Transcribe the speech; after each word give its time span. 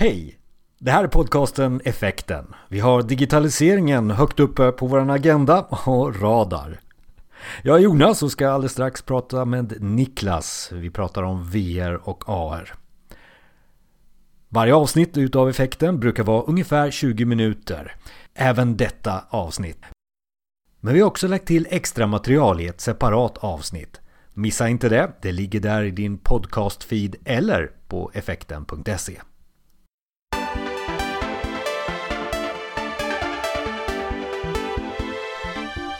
Hej! 0.00 0.38
Det 0.78 0.90
här 0.90 1.04
är 1.04 1.08
podcasten 1.08 1.80
Effekten. 1.84 2.54
Vi 2.68 2.80
har 2.80 3.02
digitaliseringen 3.02 4.10
högt 4.10 4.40
uppe 4.40 4.72
på 4.72 4.86
vår 4.86 5.10
agenda 5.10 5.62
och 5.62 6.20
radar. 6.20 6.80
Jag 7.62 7.76
är 7.76 7.80
Jonas 7.80 8.22
och 8.22 8.32
ska 8.32 8.50
alldeles 8.50 8.72
strax 8.72 9.02
prata 9.02 9.44
med 9.44 9.82
Niklas. 9.82 10.70
Vi 10.72 10.90
pratar 10.90 11.22
om 11.22 11.50
VR 11.50 12.08
och 12.08 12.24
AR. 12.28 12.74
Varje 14.48 14.74
avsnitt 14.74 15.16
utav 15.16 15.48
Effekten 15.48 16.00
brukar 16.00 16.24
vara 16.24 16.42
ungefär 16.42 16.90
20 16.90 17.24
minuter. 17.24 17.96
Även 18.34 18.76
detta 18.76 19.24
avsnitt. 19.28 19.82
Men 20.80 20.94
vi 20.94 21.00
har 21.00 21.08
också 21.08 21.28
lagt 21.28 21.46
till 21.46 21.66
extra 21.70 22.06
material 22.06 22.60
i 22.60 22.66
ett 22.66 22.80
separat 22.80 23.38
avsnitt. 23.38 24.00
Missa 24.34 24.68
inte 24.68 24.88
det, 24.88 25.12
det 25.22 25.32
ligger 25.32 25.60
där 25.60 25.82
i 25.82 25.90
din 25.90 26.18
podcast-feed 26.18 27.16
eller 27.24 27.70
på 27.88 28.10
effekten.se. 28.14 29.20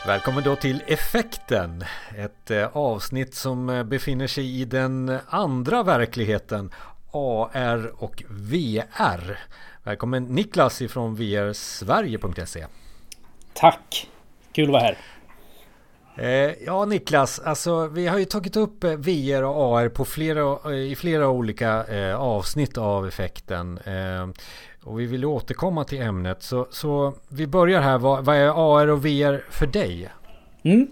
Välkommen 0.09 0.43
då 0.43 0.55
till 0.55 0.83
Effekten, 0.87 1.83
ett 2.17 2.51
eh, 2.51 2.77
avsnitt 2.77 3.35
som 3.35 3.69
eh, 3.69 3.83
befinner 3.83 4.27
sig 4.27 4.61
i 4.61 4.65
den 4.65 5.17
andra 5.27 5.83
verkligheten, 5.83 6.71
AR 7.11 8.03
och 8.03 8.23
VR. 8.29 9.39
Välkommen 9.83 10.23
Niklas 10.23 10.81
ifrån 10.81 11.15
vrsverige.se. 11.15 12.65
Tack! 13.53 14.09
Kul 14.51 14.65
att 14.65 14.71
vara 14.71 14.81
här. 14.81 14.97
Eh, 16.15 16.53
ja 16.65 16.85
Niklas, 16.85 17.39
alltså 17.39 17.87
vi 17.87 18.07
har 18.07 18.17
ju 18.17 18.25
tagit 18.25 18.55
upp 18.55 18.83
VR 18.83 19.43
och 19.43 19.77
AR 19.77 19.89
på 19.89 20.05
flera, 20.05 20.73
i 20.75 20.95
flera 20.95 21.27
olika 21.27 21.85
avsnitt 22.17 22.77
av 22.77 23.07
effekten. 23.07 23.79
Och 24.89 24.99
vi 24.99 25.05
vill 25.05 25.25
återkomma 25.25 25.83
till 25.83 26.01
ämnet. 26.01 26.43
Så, 26.43 26.67
så 26.71 27.13
vi 27.27 27.47
börjar 27.47 27.81
här. 27.81 27.97
Vad, 27.97 28.25
vad, 28.25 28.35
är 28.35 28.77
AR 28.77 28.87
och 28.87 29.05
VR 29.05 29.51
för 29.51 29.67
dig? 29.67 30.09
Mm. 30.63 30.87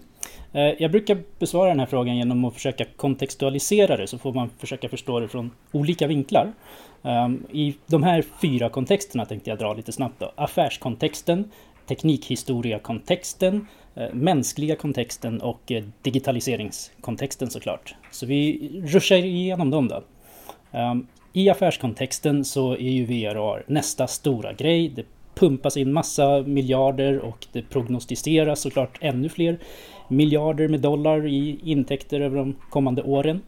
Eh, 0.52 0.62
jag 0.62 0.90
brukar 0.90 1.18
besvara 1.38 1.68
den 1.68 1.80
här 1.80 1.86
frågan 1.86 2.16
genom 2.16 2.44
att 2.44 2.54
försöka 2.54 2.84
kontextualisera 2.96 3.96
det 3.96 4.06
så 4.06 4.18
får 4.18 4.32
man 4.32 4.50
försöka 4.58 4.88
förstå 4.88 5.20
det 5.20 5.28
från 5.28 5.50
olika 5.72 6.06
vinklar. 6.06 6.52
Ehm, 7.02 7.46
I 7.52 7.76
de 7.86 8.02
här 8.02 8.24
fyra 8.42 8.68
kontexterna 8.68 9.24
tänkte 9.24 9.50
jag 9.50 9.58
dra 9.58 9.74
lite 9.74 9.92
snabbt 9.92 10.20
då. 10.20 10.32
Affärskontexten, 10.36 11.50
teknikhistoria-kontexten, 11.86 13.66
eh, 13.94 14.12
mänskliga 14.12 14.76
kontexten 14.76 15.40
och 15.40 15.72
eh, 15.72 15.84
digitaliseringskontexten 16.02 17.50
såklart. 17.50 17.94
Så 18.10 18.26
vi 18.26 18.70
ruschar 18.84 19.16
igenom 19.16 19.70
dem 19.70 19.88
då. 19.88 20.02
Ehm, 20.72 21.06
i 21.32 21.50
affärskontexten 21.50 22.44
så 22.44 22.72
är 22.72 22.90
ju 22.90 23.04
VRR 23.04 23.64
nästa 23.66 24.06
stora 24.06 24.52
grej. 24.52 24.88
Det 24.88 25.04
pumpas 25.34 25.76
in 25.76 25.92
massa 25.92 26.42
miljarder 26.42 27.18
och 27.18 27.46
det 27.52 27.62
prognostiseras 27.62 28.60
såklart 28.60 28.98
ännu 29.00 29.28
fler 29.28 29.58
miljarder 30.08 30.68
med 30.68 30.80
dollar 30.80 31.26
i 31.26 31.58
intäkter 31.64 32.20
över 32.20 32.36
de 32.36 32.56
kommande 32.70 33.02
åren. 33.02 33.40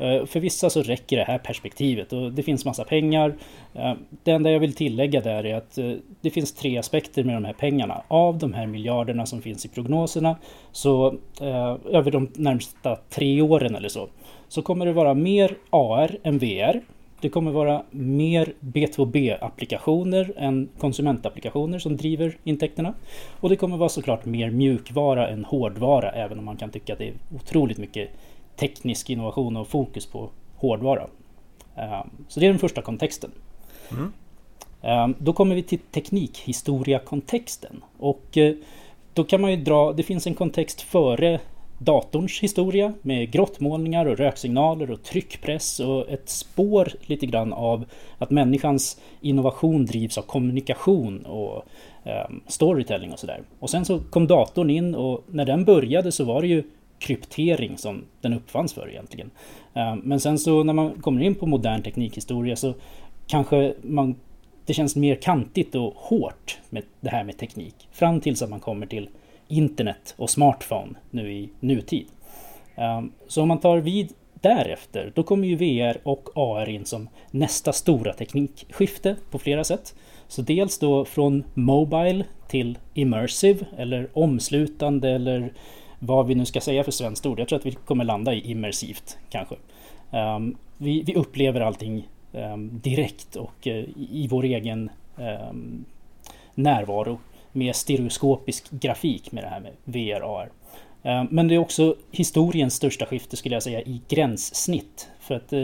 Eh, 0.00 0.26
för 0.26 0.40
vissa 0.40 0.70
så 0.70 0.82
räcker 0.82 1.16
det 1.16 1.24
här 1.24 1.38
perspektivet 1.38 2.12
och 2.12 2.32
det 2.32 2.42
finns 2.42 2.64
massa 2.64 2.84
pengar. 2.84 3.36
Eh, 3.74 3.92
det 4.22 4.30
enda 4.30 4.50
jag 4.50 4.60
vill 4.60 4.74
tillägga 4.74 5.20
där 5.20 5.46
är 5.46 5.54
att 5.54 5.78
eh, 5.78 5.92
det 6.20 6.30
finns 6.30 6.52
tre 6.52 6.78
aspekter 6.78 7.24
med 7.24 7.36
de 7.36 7.44
här 7.44 7.52
pengarna. 7.52 8.02
Av 8.08 8.38
de 8.38 8.52
här 8.52 8.66
miljarderna 8.66 9.26
som 9.26 9.42
finns 9.42 9.64
i 9.64 9.68
prognoserna 9.68 10.36
så 10.72 11.18
över 11.90 12.10
de 12.10 12.28
närmsta 12.34 12.96
tre 12.96 13.42
åren 13.42 13.74
eller 13.74 13.88
så 13.88 14.08
så 14.48 14.62
kommer 14.62 14.86
det 14.86 14.92
vara 14.92 15.14
mer 15.14 15.56
AR 15.70 16.18
än 16.22 16.38
VR 16.38 16.80
det 17.20 17.28
kommer 17.28 17.50
vara 17.50 17.82
mer 17.90 18.52
B2B-applikationer 18.60 20.32
än 20.36 20.68
konsumentapplikationer 20.78 21.78
som 21.78 21.96
driver 21.96 22.36
intäkterna. 22.44 22.94
Och 23.40 23.48
det 23.48 23.56
kommer 23.56 23.76
vara 23.76 23.88
såklart 23.88 24.24
mer 24.24 24.50
mjukvara 24.50 25.28
än 25.28 25.44
hårdvara, 25.44 26.10
även 26.10 26.38
om 26.38 26.44
man 26.44 26.56
kan 26.56 26.70
tycka 26.70 26.92
att 26.92 26.98
det 26.98 27.08
är 27.08 27.14
otroligt 27.34 27.78
mycket 27.78 28.10
teknisk 28.56 29.10
innovation 29.10 29.56
och 29.56 29.68
fokus 29.68 30.06
på 30.06 30.30
hårdvara. 30.56 31.06
Ehm, 31.76 32.10
så 32.28 32.40
det 32.40 32.46
är 32.46 32.50
den 32.50 32.58
första 32.58 32.82
kontexten. 32.82 33.30
Mm. 33.90 34.12
Ehm, 34.82 35.14
då 35.18 35.32
kommer 35.32 35.54
vi 35.54 35.62
till 35.62 35.78
teknikhistoria-kontexten. 35.78 37.84
Och 37.98 38.38
eh, 38.38 38.54
då 39.14 39.24
kan 39.24 39.40
man 39.40 39.50
ju 39.50 39.56
dra, 39.56 39.92
det 39.92 40.02
finns 40.02 40.26
en 40.26 40.34
kontext 40.34 40.80
före 40.80 41.40
datorns 41.78 42.40
historia 42.40 42.92
med 43.02 43.30
grottmålningar 43.30 44.06
och 44.06 44.18
röksignaler 44.18 44.90
och 44.90 45.02
tryckpress 45.02 45.80
och 45.80 46.08
ett 46.08 46.28
spår 46.28 46.92
lite 47.06 47.26
grann 47.26 47.52
av 47.52 47.84
att 48.18 48.30
människans 48.30 49.00
innovation 49.20 49.86
drivs 49.86 50.18
av 50.18 50.22
kommunikation 50.22 51.26
och 51.26 51.64
eh, 52.04 52.30
storytelling 52.46 53.12
och 53.12 53.18
sådär. 53.18 53.42
Och 53.58 53.70
sen 53.70 53.84
så 53.84 53.98
kom 53.98 54.26
datorn 54.26 54.70
in 54.70 54.94
och 54.94 55.24
när 55.26 55.44
den 55.44 55.64
började 55.64 56.12
så 56.12 56.24
var 56.24 56.40
det 56.40 56.48
ju 56.48 56.62
kryptering 56.98 57.78
som 57.78 58.04
den 58.20 58.32
uppfanns 58.32 58.72
för 58.72 58.90
egentligen. 58.90 59.30
Eh, 59.74 59.96
men 60.02 60.20
sen 60.20 60.38
så 60.38 60.64
när 60.64 60.72
man 60.72 60.90
kommer 60.90 61.20
in 61.20 61.34
på 61.34 61.46
modern 61.46 61.82
teknikhistoria 61.82 62.56
så 62.56 62.74
kanske 63.26 63.74
man 63.82 64.14
det 64.68 64.74
känns 64.74 64.96
mer 64.96 65.14
kantigt 65.14 65.74
och 65.74 65.94
hårt 65.96 66.58
med 66.70 66.82
det 67.00 67.10
här 67.10 67.24
med 67.24 67.38
teknik. 67.38 67.74
Fram 67.92 68.20
tills 68.20 68.42
att 68.42 68.50
man 68.50 68.60
kommer 68.60 68.86
till 68.86 69.08
internet 69.48 70.14
och 70.16 70.30
smartphone 70.30 70.94
nu 71.10 71.32
i 71.32 71.48
nutid. 71.60 72.06
Ehm, 72.76 73.12
så 73.28 73.42
om 73.42 73.48
man 73.48 73.60
tar 73.60 73.78
vid 73.78 74.12
därefter, 74.34 75.12
då 75.14 75.22
kommer 75.22 75.48
ju 75.48 75.56
VR 75.56 76.00
och 76.02 76.28
AR 76.34 76.68
in 76.68 76.84
som 76.84 77.08
nästa 77.30 77.72
stora 77.72 78.12
teknikskifte 78.12 79.16
på 79.30 79.38
flera 79.38 79.64
sätt. 79.64 79.94
Så 80.28 80.42
dels 80.42 80.78
då 80.78 81.04
från 81.04 81.44
Mobile 81.54 82.24
till 82.48 82.78
Immersive 82.94 83.66
eller 83.76 84.08
omslutande 84.12 85.10
eller 85.10 85.52
vad 85.98 86.26
vi 86.26 86.34
nu 86.34 86.44
ska 86.44 86.60
säga 86.60 86.84
för 86.84 86.92
svenskt 86.92 87.26
ord. 87.26 87.40
Jag 87.40 87.48
tror 87.48 87.58
att 87.58 87.66
vi 87.66 87.72
kommer 87.72 88.04
landa 88.04 88.34
i 88.34 88.50
immersivt 88.50 89.18
kanske. 89.30 89.54
Ehm, 90.10 90.56
vi, 90.76 91.02
vi, 91.02 91.14
upplever 91.14 91.60
allting 91.60 92.08
ehm, 92.32 92.80
direkt 92.82 93.36
och 93.36 93.66
eh, 93.66 93.84
i 93.96 94.28
vår 94.30 94.44
egen 94.44 94.90
närvaro 96.54 97.18
med 97.58 97.76
stereoskopisk 97.76 98.70
grafik 98.70 99.32
med 99.32 99.44
det 99.44 99.48
här 99.48 99.60
med 99.60 99.72
VR 99.84 100.20
AR. 100.20 100.50
Eh, 101.02 101.24
men 101.30 101.48
det 101.48 101.54
är 101.54 101.58
också 101.58 101.96
historiens 102.10 102.74
största 102.74 103.06
skifte 103.06 103.36
skulle 103.36 103.54
jag 103.54 103.62
säga 103.62 103.80
i 103.80 104.00
gränssnitt. 104.08 105.08
För 105.20 105.34
att 105.34 105.52
eh, 105.52 105.60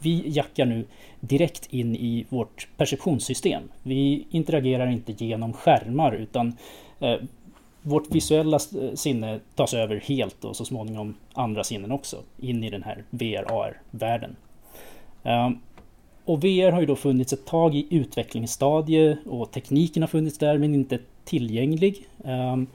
vi 0.00 0.22
jackar 0.26 0.64
nu 0.64 0.84
direkt 1.20 1.72
in 1.72 1.96
i 1.96 2.26
vårt 2.28 2.68
perceptionssystem. 2.76 3.62
Vi 3.82 4.26
interagerar 4.30 4.86
inte 4.86 5.24
genom 5.24 5.52
skärmar 5.52 6.12
utan 6.12 6.56
eh, 7.00 7.16
vårt 7.82 8.14
visuella 8.14 8.58
sinne 8.94 9.40
tas 9.54 9.74
över 9.74 9.96
helt 9.96 10.44
och 10.44 10.56
så 10.56 10.64
småningom 10.64 11.14
andra 11.32 11.64
sinnen 11.64 11.92
också 11.92 12.22
in 12.38 12.64
i 12.64 12.70
den 12.70 12.82
här 12.82 13.04
VR 13.10 13.52
AR-världen. 13.52 14.36
Och 16.26 16.44
VR 16.44 16.72
har 16.72 16.80
ju 16.80 16.86
då 16.86 16.96
funnits 16.96 17.32
ett 17.32 17.46
tag 17.46 17.74
i 17.74 17.86
utvecklingsstadie 17.90 19.18
och 19.26 19.50
tekniken 19.50 20.02
har 20.02 20.08
funnits 20.08 20.38
där 20.38 20.58
men 20.58 20.74
inte 20.74 20.98
tillgänglig. 21.24 22.06
Ehm, 22.24 22.66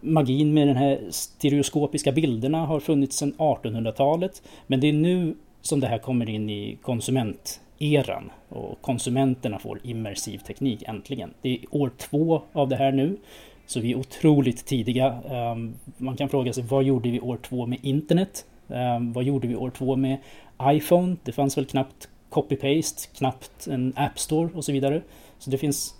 magin 0.00 0.54
med 0.54 0.68
de 0.68 0.74
här 0.74 1.00
stereoskopiska 1.10 2.12
bilderna 2.12 2.66
har 2.66 2.80
funnits 2.80 3.16
sedan 3.16 3.34
1800-talet. 3.38 4.42
Men 4.66 4.80
det 4.80 4.88
är 4.88 4.92
nu 4.92 5.34
som 5.62 5.80
det 5.80 5.86
här 5.86 5.98
kommer 5.98 6.30
in 6.30 6.50
i 6.50 6.78
konsumenteran 6.82 8.30
och 8.48 8.82
konsumenterna 8.82 9.58
får 9.58 9.80
immersiv 9.82 10.38
teknik 10.38 10.82
äntligen. 10.86 11.34
Det 11.42 11.54
är 11.54 11.58
år 11.70 11.90
två 11.98 12.42
av 12.52 12.68
det 12.68 12.76
här 12.76 12.92
nu. 12.92 13.16
Så 13.66 13.80
vi 13.80 13.92
är 13.92 13.96
otroligt 13.96 14.66
tidiga. 14.66 15.18
Ehm, 15.30 15.74
man 15.96 16.16
kan 16.16 16.28
fråga 16.28 16.52
sig 16.52 16.64
vad 16.64 16.84
gjorde 16.84 17.10
vi 17.10 17.20
år 17.20 17.36
två 17.36 17.66
med 17.66 17.78
internet? 17.82 18.44
Ehm, 18.68 19.12
vad 19.12 19.24
gjorde 19.24 19.48
vi 19.48 19.56
år 19.56 19.70
två 19.70 19.96
med 19.96 20.16
iPhone? 20.62 21.16
Det 21.24 21.32
fanns 21.32 21.58
väl 21.58 21.66
knappt 21.66 22.08
copy-paste, 22.34 23.08
knappt 23.16 23.66
en 23.66 23.92
App 23.96 24.18
Store 24.18 24.50
och 24.54 24.64
så 24.64 24.72
vidare. 24.72 25.02
Så 25.38 25.50
det 25.50 25.58
finns 25.58 25.94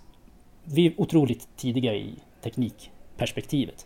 vi 0.65 0.85
är 0.85 0.93
otroligt 0.97 1.47
tidiga 1.55 1.93
i 1.93 2.13
teknikperspektivet. 2.41 3.85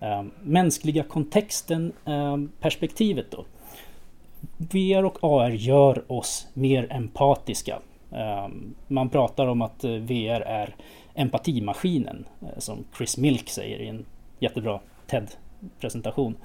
Um, 0.00 0.32
mänskliga 0.42 1.02
kontexten 1.02 1.92
um, 2.04 2.52
perspektivet 2.60 3.30
då. 3.30 3.44
VR 4.56 5.04
och 5.04 5.18
AR 5.22 5.50
gör 5.50 6.12
oss 6.12 6.46
mer 6.54 6.92
empatiska. 6.92 7.78
Um, 8.10 8.74
man 8.88 9.08
pratar 9.08 9.46
om 9.46 9.62
att 9.62 9.84
eh, 9.84 9.90
VR 9.90 10.40
är 10.40 10.74
empatimaskinen, 11.14 12.24
eh, 12.42 12.58
som 12.58 12.84
Chris 12.96 13.16
Milk 13.18 13.48
säger 13.48 13.78
i 13.78 13.88
en 13.88 14.04
jättebra 14.38 14.80
TED-presentation. 15.06 16.36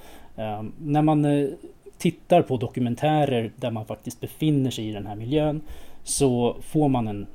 när 0.77 1.01
man 1.01 1.25
eh, 1.25 1.50
tittar 2.01 2.42
på 2.42 2.57
dokumentärer 2.57 3.51
där 3.56 3.71
man 3.71 3.86
faktiskt 3.86 4.21
befinner 4.21 4.71
sig 4.71 4.89
i 4.89 4.92
den 4.92 5.07
här 5.07 5.15
miljön 5.15 5.62
så 6.03 6.57
får 6.62 6.89
man 6.89 7.07
en 7.07 7.27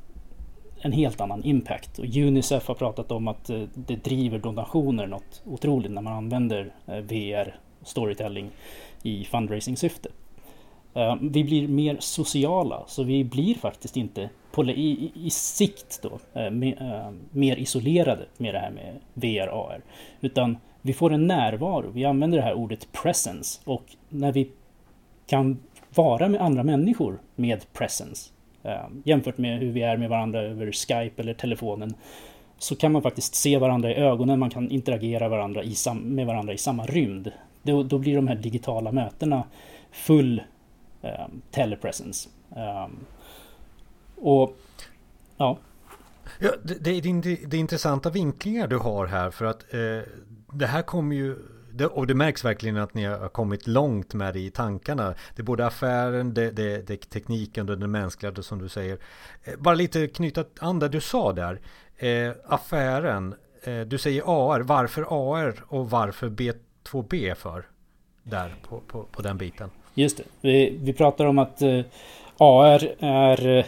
en 0.80 0.92
helt 0.92 1.20
annan 1.20 1.44
impact. 1.44 1.98
Och 1.98 2.04
Unicef 2.04 2.68
har 2.68 2.74
pratat 2.74 3.12
om 3.12 3.28
att 3.28 3.50
eh, 3.50 3.62
det 3.74 4.04
driver 4.04 4.38
donationer 4.38 5.06
något 5.06 5.42
otroligt 5.44 5.92
när 5.92 6.02
man 6.02 6.12
använder 6.12 6.74
eh, 6.86 6.98
VR 6.98 7.58
storytelling 7.82 8.50
i 9.02 9.24
fundraising-syfte. 9.24 10.08
Eh, 10.94 11.16
vi 11.20 11.44
blir 11.44 11.68
mer 11.68 11.96
sociala, 12.00 12.84
så 12.86 13.02
vi 13.02 13.24
blir 13.24 13.54
faktiskt 13.54 13.96
inte 13.96 14.30
på, 14.52 14.64
i, 14.64 15.12
i 15.14 15.30
sikt 15.30 16.02
då, 16.02 16.18
mer 17.30 17.56
isolerade 17.56 18.26
med 18.36 18.54
det 18.54 18.58
här 18.58 18.70
med 18.70 18.98
VR, 19.14 19.48
AR. 19.48 19.80
Utan 20.20 20.56
vi 20.86 20.92
får 20.92 21.12
en 21.12 21.26
närvaro, 21.26 21.90
vi 21.90 22.04
använder 22.04 22.38
det 22.38 22.44
här 22.44 22.54
ordet 22.54 22.92
presence 22.92 23.60
och 23.64 23.96
när 24.08 24.32
vi 24.32 24.50
kan 25.26 25.58
vara 25.94 26.28
med 26.28 26.40
andra 26.40 26.62
människor 26.62 27.18
med 27.34 27.72
presence 27.72 28.30
eh, 28.62 28.86
jämfört 29.04 29.38
med 29.38 29.58
hur 29.60 29.72
vi 29.72 29.82
är 29.82 29.96
med 29.96 30.08
varandra 30.08 30.42
över 30.42 30.72
Skype 30.72 31.22
eller 31.22 31.34
telefonen 31.34 31.94
så 32.58 32.76
kan 32.76 32.92
man 32.92 33.02
faktiskt 33.02 33.34
se 33.34 33.58
varandra 33.58 33.90
i 33.90 33.94
ögonen, 33.94 34.38
man 34.38 34.50
kan 34.50 34.70
interagera 34.70 35.28
varandra 35.28 35.62
i 35.64 35.74
med 36.02 36.26
varandra 36.26 36.52
i 36.52 36.58
samma 36.58 36.86
rymd. 36.86 37.32
Då, 37.62 37.82
då 37.82 37.98
blir 37.98 38.16
de 38.16 38.28
här 38.28 38.34
digitala 38.34 38.92
mötena 38.92 39.44
full 39.92 40.42
eh, 41.02 41.26
telepresence. 41.50 42.28
Um, 42.48 43.06
och 44.16 44.56
ja. 45.36 45.58
ja 46.40 46.50
det, 46.62 46.84
det, 46.84 46.90
är 46.90 47.46
det, 47.46 47.56
intressanta 47.56 48.10
vinklingar 48.10 48.66
du 48.66 48.78
har 48.78 49.06
här 49.06 49.30
för 49.30 49.44
att 49.44 49.74
eh, 49.74 50.12
det 50.58 50.66
här 50.66 50.82
kommer 50.82 51.16
ju 51.16 51.36
det, 51.72 51.86
och 51.86 52.06
det 52.06 52.14
märks 52.14 52.44
verkligen 52.44 52.76
att 52.76 52.94
ni 52.94 53.04
har 53.04 53.28
kommit 53.28 53.66
långt 53.66 54.14
med 54.14 54.34
det 54.34 54.40
i 54.40 54.50
tankarna. 54.50 55.14
Det 55.34 55.42
är 55.42 55.44
både 55.44 55.66
affären, 55.66 56.34
det, 56.34 56.50
det, 56.50 56.86
det 56.86 56.96
tekniken 56.96 57.68
och 57.68 57.78
det 57.78 57.86
mänskliga 57.86 58.42
som 58.42 58.58
du 58.62 58.68
säger. 58.68 58.98
Eh, 59.44 59.54
bara 59.58 59.74
lite 59.74 60.06
knyta 60.06 60.44
an 60.60 60.78
det 60.78 60.88
du 60.88 61.00
sa 61.00 61.32
där. 61.32 61.60
Eh, 61.96 62.32
affären, 62.46 63.34
eh, 63.62 63.80
du 63.80 63.98
säger 63.98 64.22
AR. 64.26 64.60
Varför 64.60 65.02
AR 65.02 65.54
och 65.68 65.90
varför 65.90 66.28
B2B 66.28 67.34
för? 67.34 67.66
Där 68.22 68.54
på, 68.68 68.80
på, 68.80 69.02
på 69.02 69.22
den 69.22 69.38
biten. 69.38 69.70
Just 69.94 70.16
det. 70.16 70.24
Vi, 70.40 70.78
vi 70.82 70.92
pratar 70.92 71.24
om 71.24 71.38
att 71.38 71.62
eh, 71.62 71.80
AR 72.38 72.94
är 72.98 73.58
eh, 73.58 73.64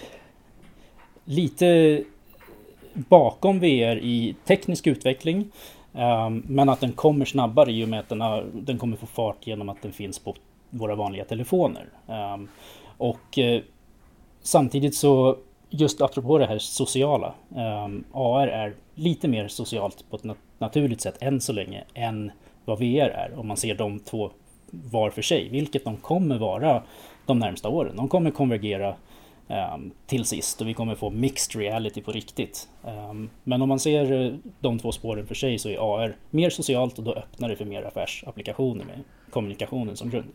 lite 1.25 2.03
bakom 2.93 3.61
VR 3.61 3.99
i 3.99 4.37
teknisk 4.45 4.87
utveckling. 4.87 5.53
Ehm, 5.95 6.43
men 6.49 6.69
att 6.69 6.81
den 6.81 6.93
kommer 6.93 7.25
snabbare 7.25 7.73
i 7.73 7.85
och 7.85 7.89
med 7.89 8.01
att 8.01 8.09
den, 8.09 8.21
har, 8.21 8.47
den 8.55 8.79
kommer 8.79 8.97
få 8.97 9.07
fart 9.07 9.47
genom 9.47 9.69
att 9.69 9.83
den 9.83 9.93
finns 9.93 10.19
på 10.19 10.35
våra 10.71 10.95
vanliga 10.95 11.25
telefoner. 11.25 11.89
Ehm, 12.09 12.49
och 12.99 13.39
eh, 13.39 13.63
samtidigt 14.43 14.95
så 14.95 15.37
just 15.71 16.01
apropå 16.01 16.39
det 16.39 16.47
här 16.47 16.59
sociala. 16.59 17.35
Ehm, 17.57 18.05
AR 18.13 18.47
är 18.47 18.75
lite 18.95 19.29
mer 19.29 19.49
socialt 19.49 20.05
på 20.11 20.17
ett 20.17 20.37
naturligt 20.59 21.01
sätt 21.01 21.17
än 21.21 21.41
så 21.41 21.53
länge 21.53 21.85
än 21.95 22.31
vad 22.65 22.79
VR 22.79 23.09
är. 23.09 23.39
Om 23.39 23.49
man 23.49 23.57
ser 23.57 23.75
de 23.75 23.99
två 24.01 24.31
var 24.71 25.11
för 25.11 25.23
sig, 25.23 25.49
vilket 25.49 25.85
de 25.85 25.97
kommer 25.97 26.39
vara 26.39 26.83
de 27.27 27.39
närmsta 27.39 27.69
åren. 27.69 27.97
De 27.97 28.09
kommer 28.09 28.31
konvergera 28.31 28.95
till 30.07 30.25
sist. 30.25 30.61
Och 30.61 30.69
vi 30.69 30.75
kommer 30.75 30.95
få 30.95 31.11
mixed 31.11 31.61
reality 31.61 32.03
på 32.03 32.13
riktigt. 32.13 32.69
Um, 33.11 33.31
men 33.45 33.63
om 33.63 33.69
man 33.69 33.81
ser 33.81 34.13
eh, 34.13 34.35
de 34.61 34.79
två 34.79 34.93
spåren 34.93 35.27
för 35.27 35.35
sig 35.35 35.59
så 35.59 35.69
är 35.69 35.77
AR 35.77 36.17
mer 36.31 36.51
socialt 36.51 36.99
och 36.99 37.05
då 37.05 37.15
öppnar 37.15 37.49
det 37.49 37.57
för 37.57 37.65
mer 37.65 37.83
affärsapplikationer 37.83 38.85
med 38.85 39.05
kommunikationen 39.31 39.97
som 39.97 40.11
grund. 40.11 40.33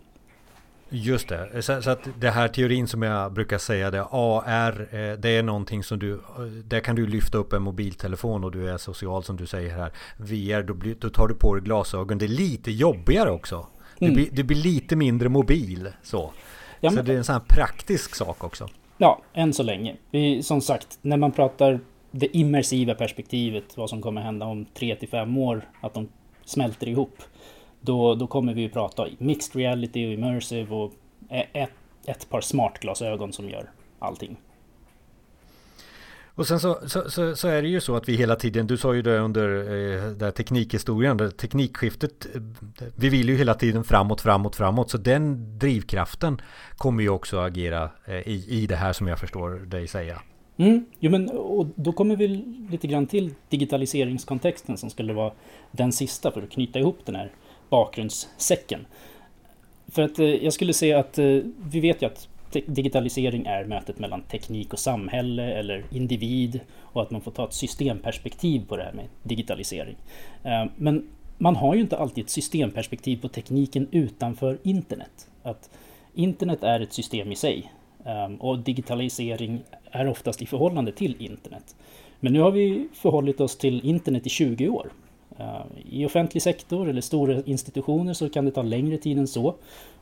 Just 0.89 1.27
det, 1.27 1.61
så, 1.61 1.81
så, 1.81 1.89
att 1.89 2.07
det 2.19 2.29
här 2.29 2.47
teorin 2.47 2.87
som 2.87 3.01
jag 3.01 3.33
brukar 3.33 3.57
säga 3.57 3.91
det 3.91 4.05
AR 4.11 4.95
eh, 4.95 5.17
det 5.17 5.29
är 5.29 5.43
någonting 5.43 5.83
som 5.83 5.99
du 5.99 6.19
Där 6.65 6.79
kan 6.79 6.95
du 6.95 7.07
lyfta 7.07 7.37
upp 7.37 7.53
en 7.53 7.61
mobiltelefon 7.61 8.43
och 8.43 8.51
du 8.51 8.69
är 8.69 8.77
social 8.77 9.23
som 9.23 9.37
du 9.37 9.45
säger 9.45 9.77
här. 9.77 9.91
VR 10.17 10.63
då, 10.63 10.73
blir, 10.73 10.95
då 10.95 11.09
tar 11.09 11.27
du 11.27 11.35
på 11.35 11.55
dig 11.55 11.63
glasögon. 11.63 12.17
Det 12.17 12.25
är 12.25 12.27
lite 12.27 12.71
jobbigare 12.71 13.31
också. 13.31 13.67
Du, 13.99 14.05
mm. 14.05 14.15
blir, 14.15 14.29
du 14.31 14.43
blir 14.43 14.57
lite 14.57 14.95
mindre 14.95 15.29
mobil 15.29 15.89
så. 16.03 16.31
Ja, 16.79 16.89
men... 16.89 16.97
Så 16.97 17.01
det 17.01 17.13
är 17.13 17.17
en 17.17 17.23
sån 17.23 17.33
här 17.33 17.43
praktisk 17.47 18.15
sak 18.15 18.43
också 18.43 18.67
Ja, 19.03 19.21
än 19.33 19.53
så 19.53 19.63
länge 19.63 19.95
Vi, 20.11 20.43
Som 20.43 20.61
sagt, 20.61 20.99
när 21.01 21.17
man 21.17 21.31
pratar 21.31 21.79
det 22.11 22.37
immersiva 22.37 22.95
perspektivet 22.95 23.77
Vad 23.77 23.89
som 23.89 24.01
kommer 24.01 24.21
hända 24.21 24.45
om 24.45 24.65
3 24.73 24.95
till 24.95 25.09
5 25.09 25.37
år 25.37 25.69
Att 25.81 25.93
de 25.93 26.09
smälter 26.45 26.87
ihop 26.87 27.17
då, 27.81 28.15
då 28.15 28.27
kommer 28.27 28.53
vi 28.53 28.61
ju 28.61 28.69
prata 28.69 29.07
mixed 29.17 29.55
reality 29.55 30.07
och 30.07 30.13
immersive 30.13 30.75
och 30.75 30.93
e, 31.29 31.45
ett, 31.53 31.71
ett 32.05 32.29
par 32.29 32.41
smartglasögon 32.41 33.33
som 33.33 33.49
gör 33.49 33.69
allting. 33.99 34.37
Och 36.35 36.47
sen 36.47 36.59
så, 36.59 36.79
så, 36.87 37.09
så, 37.09 37.35
så, 37.35 37.47
är 37.47 37.61
det 37.61 37.67
ju 37.67 37.81
så 37.81 37.95
att 37.95 38.09
vi 38.09 38.15
hela 38.15 38.35
tiden, 38.35 38.67
du 38.67 38.77
sa 38.77 38.93
ju 38.93 39.01
det 39.01 39.19
under 39.19 39.49
eh, 39.49 40.11
där 40.11 40.31
teknikhistorien, 40.31 41.17
där 41.17 41.29
teknikskiftet, 41.29 42.35
eh, 42.35 42.41
vi 42.95 43.09
vill 43.09 43.29
ju 43.29 43.37
hela 43.37 43.53
tiden 43.53 43.83
framåt, 43.83 44.21
framåt, 44.21 44.55
framåt. 44.55 44.89
Så 44.89 44.97
den 44.97 45.59
drivkraften 45.59 46.41
kommer 46.77 47.03
ju 47.03 47.09
också 47.09 47.39
agera 47.39 47.89
eh, 48.05 48.27
i, 48.27 48.45
i 48.47 48.67
det 48.67 48.75
här 48.75 48.93
som 48.93 49.07
jag 49.07 49.19
förstår 49.19 49.49
dig 49.49 49.87
säga. 49.87 50.21
Mm, 50.57 50.85
jo 50.99 51.11
men 51.11 51.29
och 51.29 51.67
då 51.75 51.91
kommer 51.91 52.15
vi 52.15 52.27
lite 52.69 52.87
grann 52.87 53.07
till 53.07 53.33
digitaliseringskontexten 53.49 54.77
som 54.77 54.89
skulle 54.89 55.13
vara 55.13 55.33
den 55.71 55.91
sista 55.91 56.31
för 56.31 56.41
att 56.41 56.51
knyta 56.51 56.79
ihop 56.79 56.99
den 57.05 57.15
här 57.15 57.31
bakgrundssäcken. 57.69 58.85
För 59.87 60.01
att 60.01 60.19
eh, 60.19 60.25
jag 60.25 60.53
skulle 60.53 60.73
säga 60.73 60.99
att 60.99 61.17
eh, 61.17 61.25
vi 61.71 61.79
vet 61.79 62.01
ju 62.01 62.05
att 62.05 62.27
digitalisering 62.53 63.45
är 63.45 63.65
mötet 63.65 63.99
mellan 63.99 64.21
teknik 64.21 64.73
och 64.73 64.79
samhälle 64.79 65.53
eller 65.53 65.85
individ 65.91 66.59
och 66.79 67.01
att 67.01 67.11
man 67.11 67.21
får 67.21 67.31
ta 67.31 67.47
ett 67.47 67.53
systemperspektiv 67.53 68.65
på 68.67 68.77
det 68.77 68.83
här 68.83 68.93
med 68.93 69.05
digitalisering. 69.23 69.95
Eh, 70.43 70.65
men 70.75 71.09
man 71.37 71.55
har 71.55 71.75
ju 71.75 71.81
inte 71.81 71.97
alltid 71.97 72.23
ett 72.23 72.29
systemperspektiv 72.29 73.21
på 73.21 73.27
tekniken 73.27 73.87
utanför 73.91 74.57
internet. 74.63 75.29
Att 75.43 75.69
internet 76.13 76.63
är 76.63 76.79
ett 76.79 76.93
system 76.93 77.31
i 77.31 77.35
sig 77.35 77.71
eh, 78.05 78.33
och 78.39 78.59
digitalisering 78.59 79.63
är 79.91 80.07
oftast 80.07 80.41
i 80.41 80.45
förhållande 80.45 80.91
till 80.91 81.15
internet. 81.19 81.75
Men 82.19 82.33
nu 82.33 82.39
har 82.39 82.51
vi 82.51 82.87
förhållit 82.93 83.41
oss 83.41 83.57
till 83.57 83.85
internet 83.85 84.25
i 84.25 84.29
20 84.29 84.69
år 84.69 84.91
eh, 85.39 85.61
I 85.89 86.05
offentlig 86.05 86.43
sektor 86.43 86.89
eller 86.89 87.01
stora 87.01 87.41
institutioner 87.45 88.13
så 88.13 88.29
kan 88.29 88.45
det 88.45 88.51
ta 88.51 88.61
längre 88.61 88.97
tid 88.97 89.17
än 89.17 89.27
så 89.27 89.55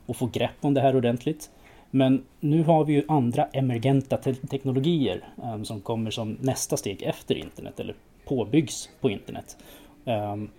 att 0.06 0.16
få 0.16 0.26
grepp 0.26 0.56
om 0.60 0.74
det 0.74 0.80
här 0.80 0.96
ordentligt. 0.96 1.50
Men 1.94 2.24
nu 2.40 2.62
har 2.62 2.84
vi 2.84 2.92
ju 2.92 3.02
andra 3.08 3.44
emergenta 3.52 4.16
te 4.16 4.34
teknologier 4.34 5.28
um, 5.42 5.64
som 5.64 5.80
kommer 5.80 6.10
som 6.10 6.36
nästa 6.40 6.76
steg 6.76 7.02
efter 7.02 7.34
internet 7.34 7.80
eller 7.80 7.94
påbyggs 8.24 8.88
på 9.00 9.10
internet. 9.10 9.56
Um, 10.04 10.50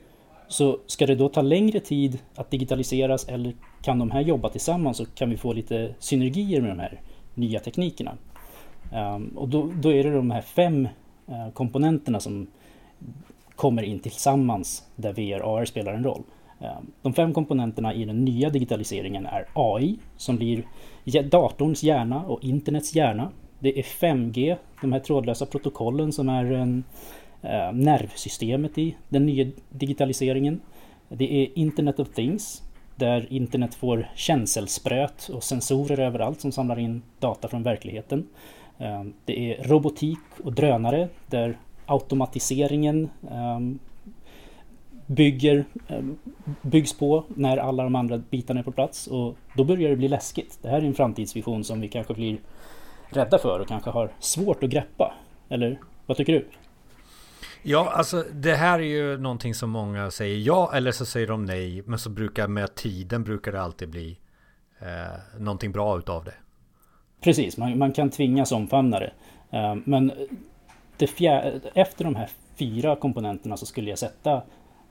så 0.47 0.79
ska 0.87 1.05
det 1.05 1.15
då 1.15 1.29
ta 1.29 1.41
längre 1.41 1.79
tid 1.79 2.19
att 2.35 2.51
digitaliseras 2.51 3.27
eller 3.27 3.53
kan 3.81 3.99
de 3.99 4.11
här 4.11 4.21
jobba 4.21 4.49
tillsammans 4.49 4.97
så 4.97 5.05
kan 5.05 5.29
vi 5.29 5.37
få 5.37 5.53
lite 5.53 5.95
synergier 5.99 6.61
med 6.61 6.71
de 6.71 6.79
här 6.79 6.99
nya 7.33 7.59
teknikerna. 7.59 8.17
Um, 8.93 9.27
och 9.27 9.49
då, 9.49 9.71
då, 9.81 9.93
är 9.93 10.03
det 10.03 10.11
de 10.11 10.31
här 10.31 10.41
fem 10.41 10.87
uh, 11.29 11.49
komponenterna 11.53 12.19
som 12.19 12.47
kommer 13.55 13.83
in 13.83 13.99
tillsammans 13.99 14.83
där 14.95 15.13
VR 15.13 15.41
och 15.41 15.59
AR 15.59 15.65
spelar 15.65 15.93
en 15.93 16.03
roll. 16.03 16.23
Eh, 16.63 16.77
de 17.01 17.13
fem 17.13 17.33
komponenterna 17.33 17.93
i 17.93 18.05
den 18.05 18.25
nya 18.25 18.49
digitaliseringen 18.49 19.25
är 19.25 19.47
AI 19.53 19.97
som 20.17 20.37
blir 20.37 20.63
datorns 21.23 21.83
hjärna 21.83 22.25
och 22.25 22.43
internets 22.43 22.95
hjärna. 22.95 23.31
Det 23.59 23.79
är 23.79 23.83
5G, 23.83 24.55
de 24.81 24.93
här 24.93 24.99
trådlösa 24.99 25.45
protokollen 25.45 26.11
som 26.11 26.29
är 26.29 26.51
en, 26.51 26.83
eh, 27.41 27.71
nervsystemet 27.73 28.77
i 28.77 28.95
den 29.09 29.25
nya 29.25 29.51
digitaliseringen. 29.69 30.61
Det 31.09 31.33
är 31.33 31.59
Internet 31.59 31.99
of 31.99 32.09
Things 32.09 32.63
där 32.95 33.27
internet 33.33 33.75
får 33.75 34.09
känselspröt 34.15 35.29
och 35.33 35.43
sensorer 35.43 35.99
överallt 35.99 36.41
som 36.41 36.51
samlar 36.51 36.79
in 36.79 37.01
data 37.19 37.47
från 37.47 37.63
verkligheten. 37.63 38.27
Eh, 38.77 39.03
det 39.25 39.53
är 39.53 39.63
robotik 39.63 40.19
och 40.43 40.53
drönare 40.53 41.09
där 41.27 41.57
automatiseringen 41.85 43.09
ehm, 43.31 43.79
bygger, 45.05 45.65
um, 45.87 46.17
byggs 46.61 46.93
på 46.93 47.23
när 47.27 47.57
alla 47.57 47.83
de 47.83 47.95
andra 47.95 48.17
bitarna 48.17 48.59
är 48.59 48.63
på 48.63 48.71
plats 48.71 49.07
och 49.07 49.37
då 49.55 49.63
börjar 49.63 49.89
det 49.89 49.95
bli 49.95 50.07
läskigt. 50.07 50.59
Det 50.61 50.69
här 50.69 50.77
är 50.77 50.85
en 50.85 50.93
framtidsvision 50.93 51.63
som 51.63 51.81
vi 51.81 51.87
kanske 51.87 52.13
blir 52.13 52.37
rädda 53.09 53.37
för 53.37 53.59
och 53.59 53.67
kanske 53.67 53.89
har 53.89 54.09
svårt 54.19 54.63
att 54.63 54.69
greppa. 54.69 55.13
Eller 55.49 55.79
vad 56.05 56.17
tycker 56.17 56.33
du? 56.33 56.47
Ja, 57.63 57.91
alltså 57.91 58.25
det 58.31 58.55
här 58.55 58.79
är 58.79 58.83
ju 58.83 59.17
någonting 59.17 59.53
som 59.53 59.69
många 59.69 60.11
säger 60.11 60.37
ja 60.37 60.71
eller 60.73 60.91
så 60.91 61.05
säger 61.05 61.27
de 61.27 61.45
nej. 61.45 61.83
Men 61.85 61.99
så 61.99 62.09
brukar 62.09 62.47
med 62.47 62.75
tiden 62.75 63.23
brukar 63.23 63.51
det 63.51 63.61
alltid 63.61 63.89
bli 63.89 64.17
eh, 64.79 65.39
någonting 65.39 65.71
bra 65.71 65.97
utav 65.97 66.23
det. 66.23 66.33
Precis, 67.21 67.57
man, 67.57 67.77
man 67.77 67.91
kan 67.91 68.09
tvingas 68.09 68.51
omfamna 68.51 68.99
det. 68.99 69.11
Eh, 69.51 69.75
men 69.85 70.11
det 70.97 71.07
fjär, 71.07 71.61
efter 71.73 72.05
de 72.05 72.15
här 72.15 72.29
fyra 72.55 72.95
komponenterna 72.95 73.57
så 73.57 73.65
skulle 73.65 73.89
jag 73.89 73.99
sätta 73.99 74.41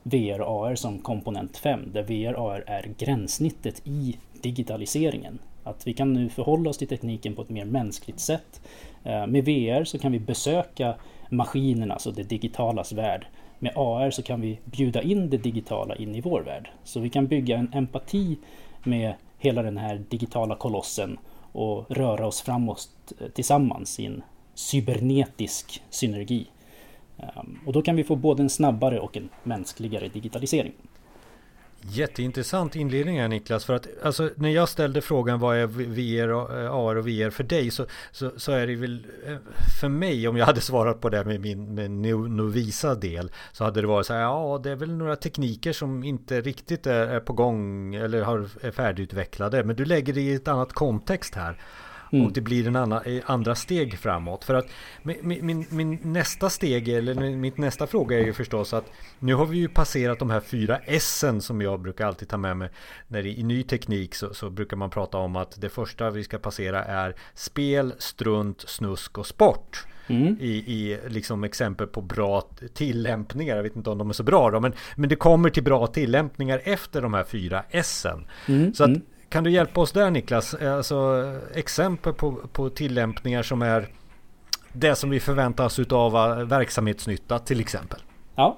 VR 0.03 0.41
och 0.41 0.67
AR 0.67 0.75
som 0.75 0.99
komponent 0.99 1.57
5 1.57 1.93
där 1.93 2.03
VR 2.03 2.35
och 2.35 2.53
AR 2.53 2.65
är 2.67 2.95
gränssnittet 2.99 3.83
i 3.85 4.17
digitaliseringen. 4.43 5.39
Att 5.65 5.87
vi 5.87 5.93
kan 5.93 6.13
nu 6.13 6.29
förhålla 6.29 6.71
oss 6.71 6.79
till 6.79 6.89
tekniken 6.89 7.35
på 7.35 7.43
ett 7.43 7.49
mer 7.49 7.65
mänskligt 7.65 8.21
sätt. 8.21 8.61
Eh, 9.05 9.27
med 9.27 9.45
VR 9.45 9.85
så 9.85 9.99
kan 9.99 10.13
vi 10.13 10.19
besöka 10.19 10.95
maskinerna, 11.29 11.95
alltså 11.95 12.11
det 12.11 12.23
digitalas 12.23 12.93
värld. 12.93 13.27
Med 13.59 13.73
AR 13.77 14.11
så 14.11 14.23
kan 14.23 14.41
vi 14.41 14.59
bjuda 14.65 15.03
in 15.03 15.31
det 15.31 15.37
digitala 15.37 15.97
in 15.97 16.15
i 16.15 16.21
vår 16.21 16.41
värld. 16.41 16.71
Så 16.85 17.01
vi 17.01 17.11
kan 17.11 17.27
bygga 17.27 17.59
en 17.59 17.73
empati 17.73 18.37
med 18.85 19.15
hela 19.39 19.63
den 19.63 19.79
här 19.79 20.03
digitala 20.09 20.57
kolossen 20.57 21.19
och 21.53 21.91
röra 21.91 22.27
oss 22.27 22.43
framåt 22.43 22.89
eh, 23.21 23.29
tillsammans 23.29 24.01
i 24.01 24.07
en 24.07 24.23
cybernetisk 24.55 25.83
synergi. 25.91 26.47
Ehm, 27.19 27.59
och 27.67 27.73
då 27.73 27.83
kan 27.83 27.97
vi 27.97 28.05
få 28.05 28.17
både 28.17 28.43
en 28.43 28.51
snabbare 28.51 29.01
och 29.01 29.17
en 29.17 29.29
mänskligare 29.43 30.09
digitalisering. 30.09 30.73
Jätteintressant 31.85 32.77
inledning 32.77 33.21
här 33.21 33.29
Niklas. 33.29 33.65
För 33.65 33.75
att 33.75 33.87
alltså, 34.03 34.31
när 34.37 34.49
jag 34.49 34.69
ställde 34.69 35.01
frågan 35.01 35.41
vad 35.41 35.57
är 35.57 35.67
VR, 35.67 36.29
AR 36.29 36.97
och 36.97 37.09
eh, 37.09 37.25
VR 37.27 37.31
för 37.31 37.45
dig 37.45 37.71
så, 37.71 37.87
så, 38.13 38.31
så, 38.37 38.53
är 38.53 38.67
det 38.67 38.77
väl 38.77 39.07
eh, 39.27 39.37
för 39.81 39.89
mig 39.89 40.29
om 40.29 40.37
jag 40.37 40.47
hade 40.53 40.61
svarat 40.61 41.01
på 41.01 41.09
det 41.09 41.25
med 41.25 41.41
min 41.41 41.75
med 41.75 41.91
Novisa 41.91 42.95
del 42.95 43.31
så 43.53 43.65
hade 43.65 43.81
det 43.81 43.87
varit 43.87 44.07
så 44.07 44.13
här 44.13 44.21
ja 44.21 44.61
det 44.63 44.71
är 44.71 44.77
väl 44.77 44.95
några 44.95 45.17
tekniker 45.17 45.73
som 45.73 46.05
inte 46.05 46.41
riktigt 46.41 46.87
är, 46.87 47.07
är 47.07 47.21
på 47.21 47.33
gång 47.33 47.95
eller 47.95 48.23
har, 48.23 48.49
är 48.61 48.71
färdigutvecklade 48.71 49.65
men 49.65 49.77
du 49.77 49.85
lägger 49.85 50.13
det 50.13 50.21
i 50.21 50.35
ett 50.35 50.49
annat 50.49 50.73
kontext 50.73 51.35
här. 51.35 51.59
Mm. 52.13 52.27
Och 52.27 52.33
det 52.33 52.41
blir 52.41 52.69
en 52.69 52.77
annan, 52.77 53.03
andra 53.25 53.55
steg 53.55 53.99
framåt. 53.99 54.45
För 54.45 54.55
att 54.55 54.67
min, 55.03 55.47
min, 55.47 55.67
min, 55.71 55.99
nästa 56.03 56.51
steg, 56.51 56.89
eller 56.89 57.37
mitt 57.37 57.59
nästa 57.59 57.87
fråga 57.87 58.19
är 58.19 58.25
ju 58.25 58.33
förstås 58.33 58.75
att 58.75 58.85
nu 59.19 59.35
har 59.35 59.47
vi 59.47 59.59
ju 59.59 59.69
passerat 59.69 60.19
de 60.19 60.31
här 60.31 60.41
fyra 60.41 60.79
S 60.85 61.25
som 61.41 61.61
jag 61.61 61.81
brukar 61.81 62.07
alltid 62.07 62.29
ta 62.29 62.37
med 62.37 62.57
mig. 62.57 62.71
När 63.09 63.23
det, 63.23 63.29
I 63.29 63.43
ny 63.43 63.63
teknik 63.63 64.15
så, 64.15 64.35
så, 64.35 64.51
brukar 64.51 64.77
man 64.77 64.91
prata 64.91 65.19
om 65.19 65.37
att 65.37 65.61
det 65.61 65.69
första 65.69 66.11
vi 66.11 66.25
ska 66.25 66.39
passera 66.39 66.85
är 66.85 67.15
spel, 67.35 67.95
strunt, 67.99 68.61
snusk 68.61 69.19
och 69.19 69.27
sport. 69.27 69.87
Mm. 70.07 70.37
I, 70.41 70.51
I 70.51 70.99
liksom 71.09 71.45
exempel 71.45 71.87
på 71.87 72.01
bra 72.01 72.49
tillämpningar. 72.75 73.57
Jag 73.57 73.63
vet 73.63 73.77
inte 73.77 73.91
om 73.91 73.99
de 73.99 74.09
är 74.09 74.13
så 74.13 74.23
bra 74.23 74.51
då. 74.51 74.61
Men, 74.61 74.73
men 74.97 75.09
det 75.09 75.17
kommer 75.17 75.51
till 75.51 75.63
bra 75.63 75.87
tillämpningar 75.87 76.61
efter 76.65 77.03
de 77.03 77.15
här 77.15 77.25
fyra 77.25 77.65
S. 77.71 78.07
Mm. 78.49 78.75
Så 78.75 78.85
att 78.85 78.89
mm. 78.89 79.03
Kan 79.33 79.45
du 79.45 79.51
hjälpa 79.51 79.81
oss 79.81 79.93
där 79.93 80.11
Niklas? 80.11 80.55
Eh, 80.55 80.75
alltså 80.75 81.25
exempel 81.55 82.13
på, 82.13 82.33
på 82.53 82.71
tillämpningar 82.71 83.43
som 83.43 83.63
är 83.63 83.87
det 84.73 84.95
som 84.95 85.11
vi 85.11 85.21
förväntar 85.21 85.65
oss 85.65 85.79
av 85.79 86.17
eh, 86.17 86.47
verksamhetsnytta 86.47 87.39
till 87.39 87.61
exempel. 87.61 88.01
Ja, 88.35 88.57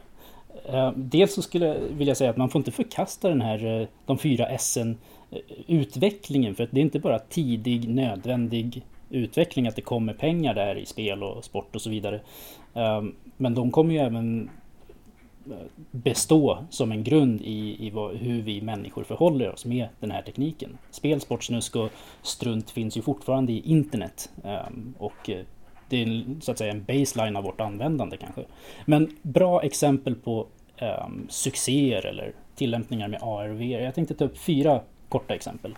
eh, 0.64 0.93
dels 0.97 1.35
så 1.35 1.43
skulle 1.43 1.66
jag 1.66 1.75
vilja 1.75 2.14
säga 2.14 2.31
att 2.31 2.37
man 2.37 2.49
får 2.49 2.59
inte 2.59 2.71
förkasta 2.71 3.28
den 3.28 3.40
här 3.40 3.88
de 4.07 4.19
fyra 4.19 4.47
S 4.47 4.76
eh, 4.76 4.93
utvecklingen 5.66 6.54
för 6.54 6.64
att 6.64 6.71
det 6.71 6.81
är 6.81 6.83
inte 6.83 7.00
bara 7.00 7.19
tidig 7.19 7.88
nödvändig 7.88 8.83
utveckling 9.11 9.69
att 9.69 9.76
det 9.76 9.83
kommer 9.83 10.14
pengar 10.14 10.54
där 10.54 10.78
i 10.78 10.87
spel 10.87 11.23
och 11.23 11.45
sport 11.45 11.75
och 11.75 11.83
så 11.83 11.90
vidare. 11.90 12.21
Men 13.37 13.54
de 13.54 13.71
kommer 13.71 13.95
ju 13.95 13.99
även 14.00 14.50
bestå 15.90 16.64
som 16.70 16.92
en 16.92 17.04
grund 17.04 17.40
i, 17.40 17.86
i 17.86 17.90
vad, 17.90 18.16
hur 18.16 18.42
vi 18.42 18.60
människor 18.60 19.04
förhåller 19.04 19.52
oss 19.52 19.64
med 19.64 19.88
den 20.00 20.10
här 20.10 20.22
tekniken. 20.22 20.78
Spel, 20.90 21.20
sport, 21.20 21.44
snusk 21.44 21.76
och 21.76 21.90
strunt 22.22 22.70
finns 22.70 22.96
ju 22.96 23.02
fortfarande 23.02 23.52
i 23.52 23.60
internet. 23.60 24.30
Um, 24.42 24.94
och 24.98 25.30
eh, 25.30 25.44
det 25.88 26.02
är 26.02 26.24
så 26.40 26.52
att 26.52 26.58
säga 26.58 26.72
en 26.72 26.84
baseline 26.84 27.36
av 27.36 27.44
vårt 27.44 27.60
användande 27.60 28.16
kanske. 28.16 28.44
Men 28.84 29.16
bra 29.22 29.62
exempel 29.62 30.14
på 30.14 30.46
um, 30.80 31.26
succéer 31.28 32.06
eller 32.06 32.32
tillämpningar 32.54 33.08
med 33.08 33.22
AR 33.22 33.48
och 33.48 33.60
VR. 33.60 33.80
Jag 33.80 33.94
tänkte 33.94 34.14
ta 34.14 34.24
upp 34.24 34.38
fyra 34.38 34.80
korta 35.08 35.34
exempel. 35.34 35.74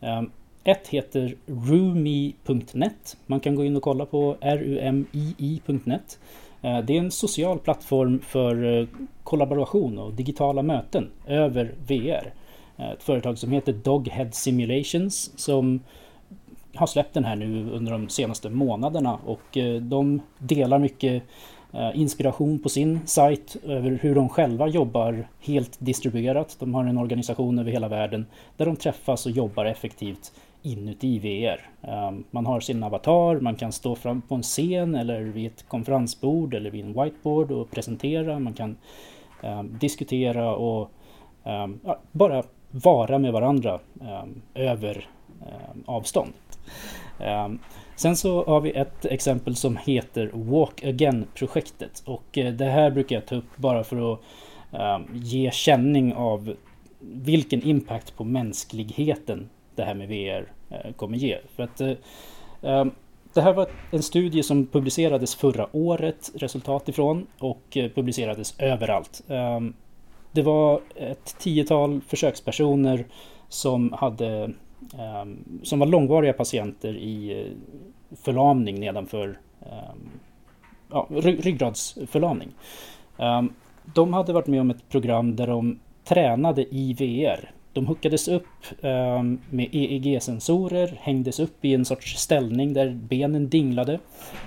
Um, 0.00 0.30
ett 0.64 0.88
heter 0.88 1.34
Rumi.net. 1.46 3.16
Man 3.26 3.40
kan 3.40 3.54
gå 3.54 3.64
in 3.64 3.76
och 3.76 3.82
kolla 3.82 4.06
på 4.06 4.36
rumii.net. 4.40 6.18
Eh, 6.62 6.78
det 6.78 6.96
är 6.96 6.98
en 6.98 7.10
social 7.10 7.58
plattform 7.58 8.20
för 8.20 8.78
eh, 8.78 8.86
kollaboration 9.24 9.98
och 9.98 10.12
digitala 10.12 10.62
möten 10.62 11.10
över 11.26 11.74
VR. 11.86 12.32
Eh, 12.76 12.90
ett 12.90 13.02
företag 13.02 13.38
som 13.38 13.52
heter 13.52 13.72
Doghead 13.72 14.30
Simulations 14.32 15.32
som 15.36 15.80
har 16.74 16.86
släppt 16.86 17.14
den 17.14 17.24
här 17.24 17.36
nu 17.36 17.70
under 17.70 17.92
de 17.92 18.08
senaste 18.08 18.50
månaderna 18.50 19.18
och 19.26 19.58
de 19.80 20.20
delar 20.38 20.78
mycket 20.78 21.22
inspiration 21.94 22.58
på 22.58 22.68
sin 22.68 23.00
sajt 23.06 23.56
över 23.64 23.98
hur 24.02 24.14
de 24.14 24.28
själva 24.28 24.68
jobbar 24.68 25.28
helt 25.40 25.76
distribuerat. 25.78 26.56
De 26.60 26.74
har 26.74 26.84
en 26.84 26.98
organisation 26.98 27.58
över 27.58 27.70
hela 27.70 27.88
världen 27.88 28.26
där 28.56 28.66
de 28.66 28.76
träffas 28.76 29.26
och 29.26 29.32
jobbar 29.32 29.64
effektivt 29.64 30.32
inuti 30.62 31.18
VR. 31.18 31.70
Ehm, 31.82 32.24
man 32.30 32.46
har 32.46 32.60
sin 32.60 32.82
avatar, 32.82 33.40
man 33.40 33.56
kan 33.56 33.72
stå 33.72 33.94
fram 33.94 34.22
på 34.22 34.34
en 34.34 34.42
scen 34.42 34.94
eller 34.94 35.20
vid 35.20 35.46
ett 35.46 35.68
konferensbord 35.68 36.54
eller 36.54 36.70
vid 36.70 36.84
en 36.84 37.02
whiteboard 37.02 37.50
och 37.50 37.70
presentera. 37.70 38.38
Man 38.38 38.54
kan 38.54 38.76
ehm, 39.42 39.78
diskutera 39.78 40.54
och 40.54 40.90
ehm, 41.44 41.80
ja, 41.84 41.98
bara 42.12 42.42
vara 42.70 43.18
med 43.18 43.32
varandra 43.32 43.80
över 44.54 45.08
avstånd. 45.86 46.32
Sen 48.00 48.16
så 48.16 48.44
har 48.44 48.60
vi 48.60 48.70
ett 48.70 49.04
exempel 49.04 49.56
som 49.56 49.76
heter 49.76 50.30
Walk 50.32 50.84
Again-projektet 50.84 52.02
och 52.06 52.38
eh, 52.38 52.52
det 52.52 52.64
här 52.64 52.90
brukar 52.90 53.16
jag 53.16 53.26
ta 53.26 53.34
upp 53.34 53.56
bara 53.56 53.84
för 53.84 54.12
att 54.12 54.20
ge 55.12 55.50
känning 55.50 56.14
av 56.14 56.54
vilken 57.00 57.62
impact 57.62 58.16
på 58.16 58.24
mänskligheten 58.24 59.48
det 59.74 59.82
här 59.84 59.94
med 59.94 60.08
VR 60.08 60.52
eh, 60.70 60.92
kommer 60.92 61.16
ge. 61.16 61.38
För 61.56 61.62
att 61.62 61.80
eh, 61.80 61.90
eh, 62.62 62.84
det 63.34 63.40
här 63.40 63.52
var 63.52 63.66
en 63.90 64.02
studie 64.02 64.42
som 64.42 64.66
publicerades 64.66 65.34
förra 65.34 65.76
året, 65.76 66.30
resultat 66.34 66.88
ifrån, 66.88 67.26
och 67.38 67.62
publicerades 67.94 68.54
överallt. 68.58 69.22
Det 70.32 70.42
var 70.42 70.80
ett 70.94 71.38
tiotal 71.38 72.00
försökspersoner 72.00 73.06
som 73.48 73.92
hade 73.92 74.52
som 75.62 75.78
var 75.78 75.86
långvariga 75.86 76.32
patienter 76.32 76.96
i 76.96 77.46
förlamning 78.22 78.80
nedanför 78.80 79.38
ja, 80.90 81.06
ryggradsförlamning. 81.20 82.48
De 83.94 84.12
hade 84.12 84.32
varit 84.32 84.46
med 84.46 84.60
om 84.60 84.70
ett 84.70 84.88
program 84.88 85.36
där 85.36 85.46
de 85.46 85.78
tränade 86.04 86.74
i 86.74 86.94
VR 86.94 87.50
de 87.72 87.86
hookades 87.86 88.28
upp 88.28 88.46
ehm, 88.82 89.40
med 89.50 89.68
EEG-sensorer, 89.72 90.98
hängdes 91.00 91.40
upp 91.40 91.64
i 91.64 91.74
en 91.74 91.84
sorts 91.84 92.16
ställning 92.18 92.72
där 92.72 92.90
benen 92.90 93.48
dinglade. 93.48 93.98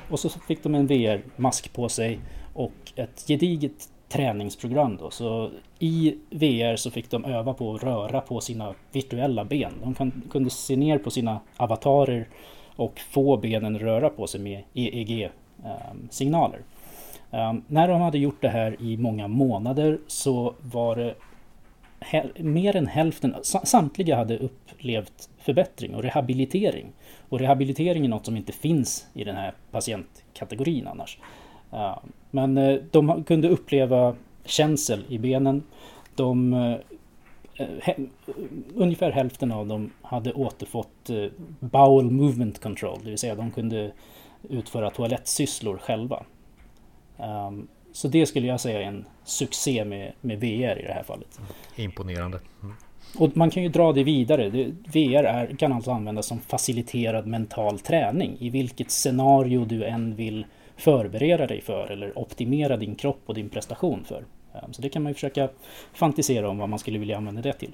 Och 0.10 0.20
så 0.20 0.30
fick 0.30 0.64
de 0.64 0.76
en 0.76 0.88
VR-mask 0.88 1.74
på 1.74 1.90
sig 1.90 2.20
och 2.54 2.74
ett 2.96 3.26
gediget 3.28 3.90
träningsprogram 4.10 4.98
då. 4.98 5.10
Så 5.10 5.50
i 5.80 6.16
VR 6.30 6.76
så 6.76 6.92
fick 6.92 7.12
de 7.12 7.26
öva 7.26 7.54
på 7.54 7.76
att 7.76 7.84
röra 7.84 8.22
på 8.22 8.42
sina 8.42 8.74
virtuella 8.92 9.46
ben. 9.46 9.74
De 9.84 10.12
kunde 10.32 10.50
se 10.50 10.76
ner 10.76 10.98
på 10.98 11.12
sina 11.12 11.40
avatarer 11.58 12.28
och 12.76 13.00
få 13.00 13.38
benen 13.38 13.80
röra 13.80 14.10
på 14.10 14.28
sig 14.28 14.42
med 14.42 14.64
EEG-signaler. 14.74 16.62
Ehm, 17.32 17.40
ehm, 17.40 17.64
när 17.68 17.88
de 17.88 18.02
hade 18.02 18.18
gjort 18.18 18.42
det 18.42 18.50
här 18.50 18.82
i 18.82 18.98
många 18.98 19.28
månader 19.28 20.00
så 20.08 20.54
var 20.62 20.96
det 20.96 21.16
mer 22.38 22.76
än 22.76 22.88
hälften, 22.88 23.36
samtliga 23.44 24.16
hade 24.16 24.38
upplevt 24.38 25.30
förbättring 25.38 25.96
och 25.96 26.04
rehabilitering. 26.04 26.92
Och 27.30 27.40
rehabilitering 27.40 28.06
är 28.06 28.10
något 28.10 28.26
som 28.26 28.38
inte 28.38 28.52
finns 28.52 29.08
i 29.14 29.24
den 29.24 29.36
här 29.36 29.54
patientkategorin 29.72 30.88
annars. 30.88 31.18
Men 32.32 32.58
eh, 32.58 32.80
de 32.92 33.24
kunde 33.24 33.50
uppleva 33.50 34.16
känsel 34.46 35.04
i 35.08 35.18
benen. 35.18 35.64
De, 36.16 36.54
eh, 36.54 36.78
eh, 37.58 37.96
ungefär 38.76 39.12
hälften 39.12 39.52
av 39.52 39.68
dem 39.68 39.92
hade 40.02 40.34
återfått 40.34 41.10
bowel 41.60 42.12
movement 42.12 42.60
control, 42.60 43.00
det 43.04 43.10
vill 43.10 43.18
säga 43.18 43.36
de 43.36 43.52
kunde 43.52 43.92
utföra 44.50 44.90
toalettsysslor 44.90 45.78
själva. 45.78 46.24
Ehm, 47.18 47.68
så 47.94 48.08
det 48.08 48.26
skulle 48.26 48.48
jag 48.48 48.60
säga 48.60 48.82
är 48.82 48.86
en 48.86 49.06
succé 49.24 49.86
med, 49.86 50.12
med 50.22 50.40
VR 50.40 50.80
i 50.80 50.86
det 50.88 50.94
här 50.94 51.04
fallet. 51.04 51.40
Imponerande. 51.76 52.40
Mm. 52.64 52.76
Och 53.18 53.38
man 53.38 53.50
kan 53.50 53.64
ju 53.64 53.70
dra 53.70 53.94
det 53.94 54.04
vidare. 54.04 54.50
VR 54.86 55.24
är, 55.24 55.56
kan 55.58 55.74
alltså 55.74 55.92
användas 55.92 56.26
som 56.26 56.40
faciliterad 56.40 57.28
mental 57.28 57.80
träning. 57.80 58.38
I 58.40 58.50
vilket 58.50 58.92
scenario 58.92 59.66
du 59.66 59.86
än 59.86 60.16
vill 60.16 60.46
förbereda 60.78 61.48
dig 61.48 61.62
för 61.62 61.92
eller 61.92 62.20
optimera 62.20 62.78
din 62.78 62.96
kropp 62.96 63.22
och 63.26 63.34
din 63.34 63.50
prestation 63.50 64.04
för. 64.04 64.26
Ehm, 64.54 64.74
så 64.74 64.82
det 64.82 64.90
kan 64.90 65.04
man 65.04 65.10
ju 65.10 65.14
försöka 65.14 65.50
fantisera 65.94 66.50
om 66.50 66.58
vad 66.58 66.70
man 66.70 66.80
skulle 66.80 67.00
vilja 67.00 67.18
använda 67.18 67.42
det 67.42 67.54
till. 67.54 67.72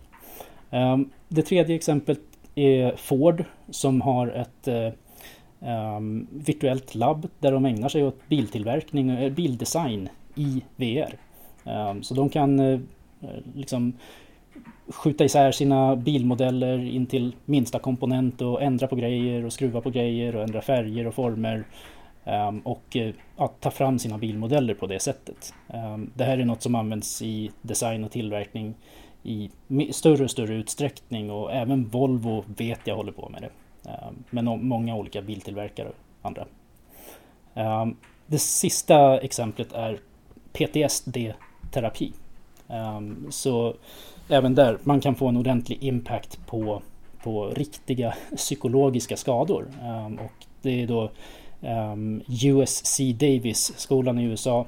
Ehm, 0.72 1.10
det 1.28 1.42
tredje 1.42 1.76
exemplet 1.76 2.20
är 2.56 2.96
Ford 2.96 3.44
som 3.70 4.02
har 4.02 4.28
ett 4.28 4.68
eh, 4.68 4.90
um, 5.60 6.28
virtuellt 6.32 6.96
labb 6.96 7.28
där 7.40 7.52
de 7.52 7.66
ägnar 7.66 7.90
sig 7.90 8.04
åt 8.04 8.28
biltillverkning 8.28 9.18
och 9.18 9.32
bildesign 9.32 10.10
i 10.36 10.64
VR. 10.76 11.14
Um, 11.64 11.72
ehm, 11.72 12.04
så 12.04 12.14
de 12.14 12.30
kan 12.30 12.60
uh, 12.60 12.80
liksom 13.56 13.94
skjuta 14.88 15.26
isär 15.26 15.52
sina 15.52 15.96
bilmodeller 15.96 16.80
in 16.80 17.06
till 17.06 17.36
minsta 17.46 17.80
komponent 17.80 18.42
och 18.42 18.62
ändra 18.62 18.88
på 18.88 18.96
grejer 18.96 19.46
och 19.46 19.54
skruva 19.54 19.82
på 19.82 19.90
grejer 19.90 20.36
och 20.36 20.44
ändra 20.44 20.62
färger 20.62 21.08
och 21.08 21.16
former. 21.16 21.64
Ehm, 22.26 22.60
och 22.60 22.98
eh, 22.98 23.14
att 23.38 23.62
ta 23.62 23.72
fram 23.72 24.00
sina 24.00 24.18
bilmodeller 24.18 24.74
på 24.74 24.88
det 24.88 25.00
sättet. 25.00 25.54
Det 26.14 26.24
här 26.24 26.38
är 26.38 26.46
något 26.46 26.62
som 26.62 26.76
används 26.76 27.22
i 27.22 27.52
design 27.62 28.04
och 28.04 28.12
tillverkning 28.12 28.76
i 29.24 29.50
större 29.92 30.24
och 30.24 30.32
större 30.32 30.56
utsträckning 30.56 31.32
och 31.32 31.54
även 31.54 31.88
Volvo 31.88 32.44
vet 32.58 32.80
jag 32.84 32.96
håller 32.96 33.12
på 33.12 33.30
med 33.30 33.42
det. 33.42 33.50
Ehm, 33.90 34.24
men 34.30 34.68
många 34.68 34.96
olika 34.96 35.22
biltillverkare 35.22 35.88
och 35.88 35.96
andra. 36.22 36.46
Ehm, 37.54 37.96
det 38.28 38.40
sista 38.40 39.20
exemplet 39.20 39.74
är 39.74 40.00
PTSD-terapi. 40.54 42.14
Ehm, 42.68 43.28
så 43.30 43.76
även 44.30 44.56
där, 44.56 44.78
man 44.84 45.02
kan 45.02 45.16
få 45.16 45.28
en 45.28 45.38
ordentlig 45.38 45.84
impact 45.84 46.48
på, 46.48 46.82
på 47.24 47.50
riktiga 47.50 48.16
psykologiska 48.36 49.18
skador. 49.18 49.68
Och 50.20 50.46
det 50.62 50.82
är 50.82 50.88
då 50.88 51.12
USC 52.28 53.00
Davis-skolan 53.20 54.20
i 54.20 54.24
USA 54.24 54.66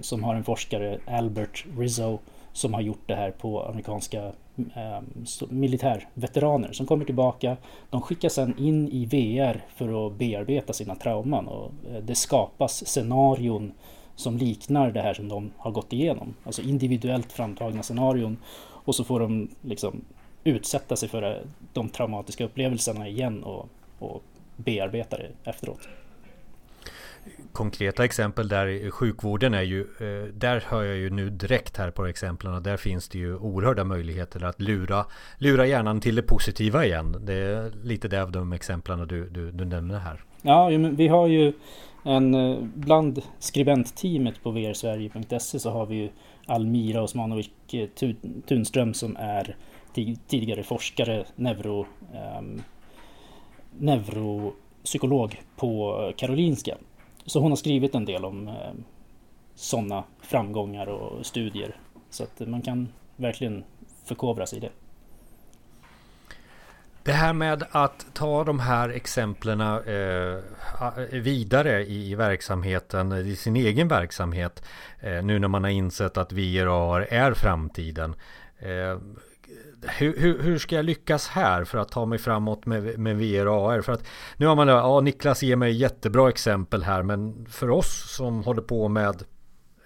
som 0.00 0.24
har 0.24 0.34
en 0.34 0.44
forskare, 0.44 0.98
Albert 1.06 1.64
Rizzo, 1.78 2.18
som 2.54 2.74
har 2.74 2.80
gjort 2.80 3.02
det 3.06 3.14
här 3.14 3.30
på 3.30 3.64
amerikanska 3.64 4.32
ehm, 4.74 5.24
militärveteraner 5.48 6.72
som 6.72 6.86
kommer 6.86 7.04
tillbaka. 7.04 7.56
De 7.90 8.00
skickas 8.00 8.34
sedan 8.34 8.54
in 8.58 8.88
i 8.88 9.06
VR 9.06 9.64
för 9.74 10.06
att 10.06 10.12
bearbeta 10.12 10.72
sina 10.72 10.94
trauman 10.94 11.48
och 11.48 11.72
eh, 11.90 12.02
det 12.02 12.14
skapas 12.14 12.86
scenarion 12.86 13.72
som 14.16 14.38
liknar 14.38 14.90
det 14.90 15.00
här 15.00 15.14
som 15.14 15.28
de 15.28 15.50
har 15.56 15.70
gått 15.70 15.92
igenom. 15.92 16.34
Alltså 16.44 16.62
individuellt 16.62 17.32
framtagna 17.32 17.82
scenarion. 17.82 18.36
Och 18.60 18.94
så 18.94 19.04
får 19.04 19.20
de 19.20 19.48
liksom 19.62 20.04
utsätta 20.44 20.96
sig 20.96 21.08
för 21.08 21.22
eh, 21.22 21.36
de 21.72 21.88
traumatiska 21.88 22.44
upplevelserna 22.44 23.08
igen 23.08 23.44
och, 23.44 23.68
och 23.98 24.22
bearbeta 24.56 25.16
det 25.16 25.30
efteråt. 25.44 25.88
Konkreta 27.54 28.04
exempel 28.04 28.48
där 28.48 28.66
i 28.66 28.90
sjukvården 28.90 29.54
är 29.54 29.62
ju, 29.62 29.80
eh, 29.80 30.34
där 30.34 30.64
hör 30.66 30.82
jag 30.82 30.96
ju 30.96 31.10
nu 31.10 31.30
direkt 31.30 31.76
här 31.76 31.90
på 31.90 32.06
exemplen 32.06 32.54
och 32.54 32.62
där 32.62 32.76
finns 32.76 33.08
det 33.08 33.18
ju 33.18 33.36
oerhörda 33.36 33.84
möjligheter 33.84 34.44
att 34.44 34.60
lura, 34.60 35.06
lura 35.38 35.66
hjärnan 35.66 36.00
till 36.00 36.14
det 36.14 36.22
positiva 36.22 36.84
igen. 36.86 37.16
Det 37.20 37.34
är 37.34 37.72
lite 37.82 38.08
det 38.08 38.22
av 38.22 38.32
de 38.32 38.52
exemplen 38.52 39.08
du, 39.08 39.28
du, 39.28 39.50
du 39.50 39.64
nämner 39.64 39.98
här. 39.98 40.20
Ja, 40.42 40.66
vi 40.96 41.08
har 41.08 41.26
ju 41.26 41.52
en, 42.04 42.34
eh, 42.34 42.58
bland 42.74 43.22
skribentteamet 43.38 44.42
på 44.42 44.50
vrsverige.se 44.50 45.58
så 45.58 45.70
har 45.70 45.86
vi 45.86 45.96
ju 45.96 46.08
Almira 46.46 47.02
Osmanovic 47.02 47.50
eh, 47.72 47.88
Tunström 48.46 48.94
som 48.94 49.16
är 49.16 49.56
tidigare 50.26 50.62
forskare, 50.62 51.24
neuro, 51.36 51.86
um, 52.38 52.62
neuropsykolog 53.78 55.40
på 55.56 56.12
Karolinska. 56.16 56.76
Så 57.26 57.40
hon 57.40 57.52
har 57.52 57.56
skrivit 57.56 57.94
en 57.94 58.04
del 58.04 58.24
om 58.24 58.48
eh, 58.48 58.72
sådana 59.54 60.04
framgångar 60.22 60.86
och 60.86 61.26
studier. 61.26 61.76
Så 62.10 62.22
att 62.22 62.48
man 62.48 62.62
kan 62.62 62.88
verkligen 63.16 63.64
förkovra 64.04 64.46
sig 64.46 64.58
i 64.58 64.60
det. 64.60 64.70
Det 67.02 67.12
här 67.12 67.32
med 67.32 67.64
att 67.70 68.06
ta 68.12 68.44
de 68.44 68.60
här 68.60 68.88
exemplen 68.88 69.60
eh, 69.60 70.42
vidare 71.10 71.84
i, 71.84 72.10
i, 72.10 72.14
verksamheten, 72.14 73.12
i 73.12 73.36
sin 73.36 73.56
egen 73.56 73.88
verksamhet. 73.88 74.64
Eh, 75.00 75.24
nu 75.24 75.38
när 75.38 75.48
man 75.48 75.64
har 75.64 75.70
insett 75.70 76.16
att 76.16 76.32
VR 76.32 77.00
är 77.00 77.34
framtiden. 77.34 78.14
Eh, 78.58 78.98
hur, 79.88 80.16
hur, 80.18 80.42
hur, 80.42 80.58
ska 80.58 80.76
jag 80.76 80.84
lyckas 80.84 81.28
här 81.28 81.64
för 81.64 81.78
att 81.78 81.88
ta 81.88 82.06
mig 82.06 82.18
framåt 82.18 82.66
med, 82.66 82.98
med 82.98 83.16
VR 83.16 83.46
och 83.46 83.72
AR? 83.72 83.80
För 83.80 83.92
att 83.92 84.04
nu 84.36 84.46
har 84.46 84.56
man, 84.56 84.68
ja 84.68 85.00
Niklas 85.00 85.42
ger 85.42 85.56
mig 85.56 85.72
jättebra 85.72 86.28
exempel 86.28 86.82
här 86.82 87.02
men 87.02 87.46
för 87.50 87.70
oss 87.70 88.16
som 88.16 88.44
håller 88.44 88.62
på 88.62 88.88
med 88.88 89.24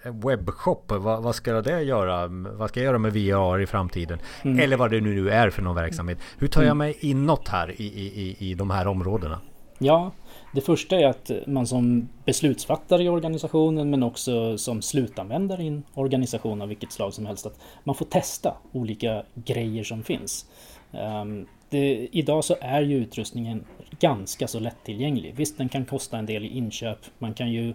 webbshop, 0.03 0.91
vad, 0.91 1.23
vad, 1.23 1.35
ska 1.35 1.61
det 1.61 1.81
göra? 1.81 2.27
Vad 2.27 2.69
ska 2.69 2.79
jag 2.79 2.85
göra 2.85 2.97
med 2.97 3.13
VR 3.13 3.59
i 3.59 3.65
framtiden? 3.65 4.19
Mm. 4.41 4.59
Eller 4.59 4.77
vad 4.77 4.91
det 4.91 5.01
nu 5.01 5.29
är 5.29 5.49
för 5.49 5.61
någon 5.61 5.75
verksamhet. 5.75 6.17
Hur 6.37 6.47
tar 6.47 6.61
jag 6.61 6.67
mm. 6.67 6.77
mig 6.77 6.97
inåt 6.99 7.47
här 7.47 7.81
i, 7.81 7.85
i, 7.85 8.35
i 8.39 8.53
de 8.53 8.69
här 8.69 8.87
områdena? 8.87 9.39
Ja, 9.77 10.11
det 10.53 10.61
första 10.61 10.99
är 10.99 11.07
att 11.07 11.31
man 11.47 11.67
som 11.67 12.09
beslutsfattare 12.25 13.03
i 13.03 13.09
organisationen 13.09 13.89
men 13.89 14.03
också 14.03 14.57
som 14.57 14.81
slutanvändare 14.81 15.63
i 15.63 15.67
en 15.67 15.83
organisation 15.93 16.61
av 16.61 16.67
vilket 16.67 16.91
slag 16.91 17.13
som 17.13 17.25
helst 17.25 17.45
att 17.45 17.59
man 17.83 17.95
får 17.95 18.05
testa 18.05 18.53
olika 18.71 19.23
grejer 19.35 19.83
som 19.83 20.03
finns. 20.03 20.45
Ehm, 20.91 21.47
det, 21.69 22.09
idag 22.11 22.43
så 22.43 22.55
är 22.61 22.81
ju 22.81 22.97
utrustningen 22.97 23.65
ganska 23.99 24.47
så 24.47 24.59
lättillgänglig. 24.59 25.33
Visst, 25.35 25.57
den 25.57 25.69
kan 25.69 25.85
kosta 25.85 26.17
en 26.17 26.25
del 26.25 26.45
i 26.45 26.47
inköp. 26.47 26.99
Man 27.17 27.33
kan 27.33 27.51
ju 27.51 27.73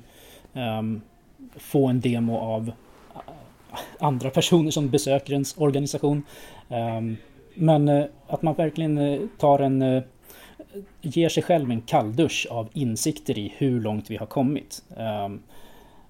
um, 0.53 1.03
få 1.57 1.87
en 1.87 2.01
demo 2.01 2.38
av 2.38 2.72
eh, 3.14 3.20
andra 3.99 4.31
personer 4.31 4.70
som 4.70 4.90
besöker 4.90 5.33
ens 5.33 5.59
organisation. 5.59 6.22
Um, 6.68 7.16
men 7.55 7.88
uh, 7.88 8.05
att 8.27 8.42
man 8.42 8.55
verkligen 8.55 8.99
uh, 8.99 9.29
tar 9.38 9.59
en 9.59 9.83
uh, 9.83 10.03
ger 11.01 11.29
sig 11.29 11.43
själv 11.43 11.71
en 11.71 11.81
kalldusch 11.81 12.47
av 12.51 12.69
insikter 12.73 13.39
i 13.39 13.55
hur 13.57 13.81
långt 13.81 14.11
vi 14.11 14.17
har 14.17 14.27
kommit. 14.27 14.83
Ehm, 14.97 15.41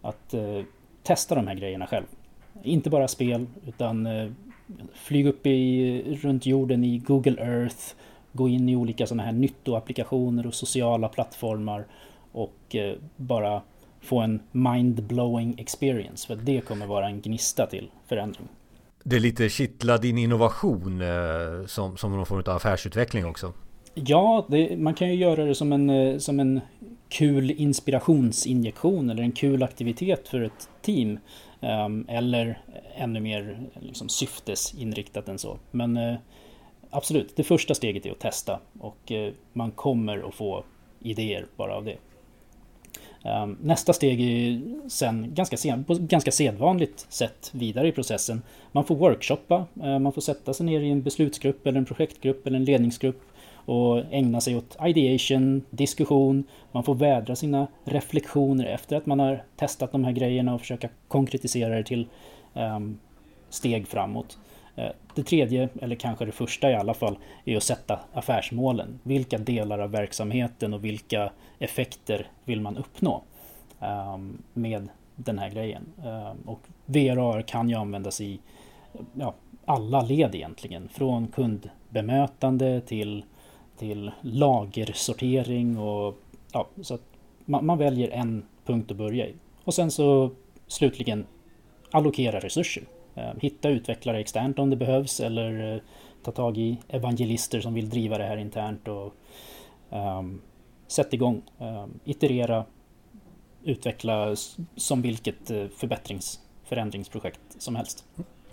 att 0.03 0.35
eh, 0.35 0.63
testa 1.03 1.35
de 1.35 1.47
här 1.47 1.55
grejerna 1.55 1.87
själv. 1.87 2.05
Inte 2.63 2.91
bara 2.91 3.09
spel, 3.09 3.47
utan 3.67 4.07
eh, 4.07 4.31
flyg 4.95 5.27
upp 5.27 5.47
i, 5.47 6.19
runt 6.23 6.47
jorden 6.47 6.85
i 6.85 6.99
Google 6.99 7.43
Earth, 7.43 7.95
gå 8.33 8.49
in 8.49 8.69
i 8.69 8.77
olika 8.77 9.07
sådana 9.07 9.23
här 9.23 9.33
nyttoapplikationer 9.33 10.47
och 10.47 10.55
sociala 10.55 11.09
plattformar 11.09 11.87
och 12.33 12.75
eh, 12.75 12.95
bara 13.17 13.63
få 14.01 14.21
en 14.21 14.41
mind-blowing 14.53 15.61
experience. 15.61 16.27
För 16.27 16.37
det 16.37 16.61
kommer 16.61 16.87
vara 16.87 17.07
en 17.07 17.21
gnista 17.21 17.67
till 17.67 17.91
förändring. 18.07 18.49
Det 19.05 19.17
är 19.17 19.21
lite 19.21 19.49
kittla 19.49 19.99
din 19.99 20.19
innovation 20.19 21.03
som, 21.67 21.97
som 21.97 22.17
någon 22.17 22.27
form 22.27 22.43
av 22.47 22.57
affärsutveckling 22.57 23.27
också. 23.27 23.53
Ja, 23.95 24.47
det, 24.49 24.77
man 24.79 24.95
kan 24.95 25.09
ju 25.09 25.15
göra 25.15 25.45
det 25.45 25.55
som 25.55 25.73
en, 25.73 25.91
eh, 25.91 26.19
som 26.19 26.41
en 26.41 26.61
kul 27.09 27.51
inspirationsinjektion 27.51 29.11
eller 29.11 29.23
en 29.23 29.33
kul 29.33 29.63
aktivitet 29.63 30.29
för 30.29 30.41
ett 30.41 30.69
team. 30.83 31.19
Ehm, 31.61 32.07
eller 32.09 32.63
ännu 32.97 33.21
mer 33.21 33.61
liksom, 33.81 34.09
syftesinriktat 34.09 35.29
än 35.29 35.39
så. 35.39 35.59
Men 35.71 35.97
eh, 35.97 36.15
absolut, 36.91 37.37
det 37.37 37.45
första 37.45 37.75
steget 37.75 38.07
är 38.07 38.11
att 38.11 38.19
testa 38.19 38.61
och 38.81 39.13
eh, 39.13 39.33
man 39.53 39.71
kommer 39.71 40.29
att 40.29 40.35
få 40.35 40.65
idéer 41.01 41.47
bara 41.57 41.75
av 41.77 41.85
det. 41.85 41.97
Ehm, 43.25 43.57
nästa 43.61 43.93
steg 43.93 44.21
är 44.21 44.61
sen 44.89 45.35
ganska, 45.35 45.57
sen, 45.57 45.85
på 45.85 45.95
ganska 45.95 46.31
sedvanligt 46.31 47.07
sätt 47.09 47.51
vidare 47.53 47.89
i 47.89 47.93
processen. 47.93 48.43
Man 48.73 48.85
får 48.85 48.97
workshoppa, 48.97 49.67
man 49.75 50.13
får 50.13 50.21
sätta 50.21 50.55
sig 50.55 50.67
ner 50.67 50.81
i 50.81 50.91
en 50.91 51.03
beslutsgrupp 51.03 51.67
eller 51.67 51.79
en 51.79 51.85
projektgrupp 51.85 52.47
eller 52.47 52.57
en 52.57 52.65
ledningsgrupp 52.65 53.23
och 53.65 54.03
ägna 54.11 54.41
sig 54.41 54.57
åt 54.57 54.77
ideation, 54.87 55.63
diskussion. 55.71 56.45
Man 56.73 56.85
får 56.85 56.95
vädra 56.95 57.37
sina 57.37 57.67
reflektioner 57.85 58.65
efter 58.67 58.97
att 58.97 59.07
man 59.07 59.21
har 59.21 59.43
testat 59.57 59.93
de 59.93 60.05
här 60.05 60.13
grejerna 60.13 60.55
och 60.55 60.61
försöka 60.61 60.89
konkretisera 61.09 61.77
det 61.77 61.85
till 61.85 62.07
um, 62.55 62.99
steg 63.49 63.89
framåt. 63.89 64.39
Eh, 64.77 64.91
det 65.15 65.23
tredje, 65.23 65.69
eller 65.83 65.97
kanske 65.97 66.25
det 66.25 66.33
första 66.33 66.71
i 66.71 66.75
alla 66.75 66.95
fall, 66.95 67.19
är 67.45 67.57
att 67.57 67.63
sätta 67.63 68.01
affärsmålen. 68.13 69.01
Vilka 69.03 69.39
delar 69.39 69.79
av 69.79 69.91
verksamheten 69.91 70.75
och 70.75 70.85
vilka 70.85 71.31
effekter 71.59 72.27
vill 72.45 72.61
man 72.61 72.77
uppnå 72.77 73.23
um, 73.81 74.43
med 74.53 74.89
den 75.17 75.39
här 75.39 75.51
grejen? 75.51 75.83
Um, 75.97 76.49
och 76.49 76.61
VRAR 76.87 77.43
kan 77.43 77.69
ju 77.69 77.77
användas 77.77 78.21
i 78.21 78.41
ja, 79.15 79.35
alla 79.65 80.03
led 80.03 80.35
egentligen. 80.35 80.89
Från 80.89 81.29
kundbemötande 81.29 82.81
till 82.81 83.25
till 83.79 84.11
lagersortering 84.21 85.79
och 85.79 86.15
ja, 86.53 86.69
så 86.83 86.95
att 86.95 87.03
man, 87.45 87.67
man, 87.67 87.79
väljer 87.79 88.09
en 88.09 88.45
punkt 88.65 88.91
att 88.91 88.97
börja 88.97 89.27
i. 89.27 89.35
Och 89.65 89.75
sen 89.75 89.91
så 89.91 90.31
slutligen 90.67 91.27
allokera 91.91 92.41
resurser. 92.41 92.85
Eh, 93.15 93.31
hitta 93.41 93.69
utvecklare 93.69 94.21
externt 94.21 94.59
om 94.59 94.71
det 94.71 94.77
behövs 94.77 95.21
eller 95.21 95.75
eh, 95.75 95.81
ta 96.23 96.33
tag 96.33 96.59
i 96.59 96.79
evangelister 96.89 97.61
som 97.61 97.75
vill 97.75 97.91
driva 97.91 98.19
det 98.19 98.25
här 98.25 98.37
internt 98.37 98.89
och 98.89 99.15
um, 99.91 100.41
sätt 100.87 101.15
igång. 101.15 101.43
Um, 101.59 102.01
iterera, 102.05 102.65
utveckla 103.63 104.37
som 104.77 105.03
vilket 105.03 105.51
eh, 105.51 105.67
förbättrings 105.69 106.41
förändringsprojekt 106.65 107.41
som 107.59 107.77
helst. 107.77 108.05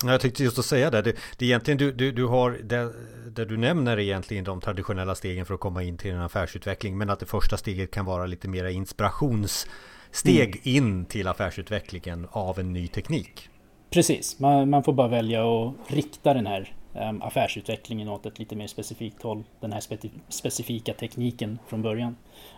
Jag 0.05 0.21
tyckte 0.21 0.43
just 0.43 0.59
att 0.59 0.65
säga 0.65 0.89
det. 0.89 1.01
Det, 1.01 1.15
det 1.37 1.45
egentligen 1.45 1.77
du, 1.77 1.91
du, 1.91 2.11
du 2.11 2.25
har 2.25 2.51
det, 2.51 2.93
det 3.31 3.45
du 3.45 3.57
nämner 3.57 3.99
egentligen 3.99 4.43
de 4.43 4.61
traditionella 4.61 5.15
stegen 5.15 5.45
för 5.45 5.53
att 5.53 5.59
komma 5.59 5.83
in 5.83 5.97
till 5.97 6.11
en 6.11 6.21
affärsutveckling. 6.21 6.97
Men 6.97 7.09
att 7.09 7.19
det 7.19 7.25
första 7.25 7.57
steget 7.57 7.91
kan 7.91 8.05
vara 8.05 8.25
lite 8.25 8.47
mera 8.47 8.71
inspirationssteg 8.71 10.55
mm. 10.55 10.59
in 10.63 11.05
till 11.05 11.27
affärsutvecklingen 11.27 12.27
av 12.31 12.59
en 12.59 12.73
ny 12.73 12.87
teknik. 12.87 13.49
Precis, 13.89 14.39
man, 14.39 14.69
man 14.69 14.83
får 14.83 14.93
bara 14.93 15.07
välja 15.07 15.45
att 15.45 15.73
rikta 15.87 16.33
den 16.33 16.47
här 16.47 16.75
um, 16.93 17.21
affärsutvecklingen 17.21 18.07
åt 18.07 18.25
ett 18.25 18.39
lite 18.39 18.55
mer 18.55 18.67
specifikt 18.67 19.21
håll. 19.21 19.43
Den 19.59 19.73
här 19.73 19.83
specifika 20.29 20.93
tekniken 20.93 21.59
från 21.67 21.81
början. 21.81 22.15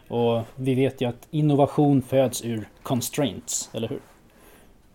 Och 0.08 0.42
vi 0.56 0.76
vet 0.76 1.02
ju 1.02 1.10
att 1.10 1.28
innovation 1.32 2.02
föds 2.02 2.46
ur 2.46 2.70
constraints, 2.84 3.70
eller 3.74 3.88
hur? 3.88 4.00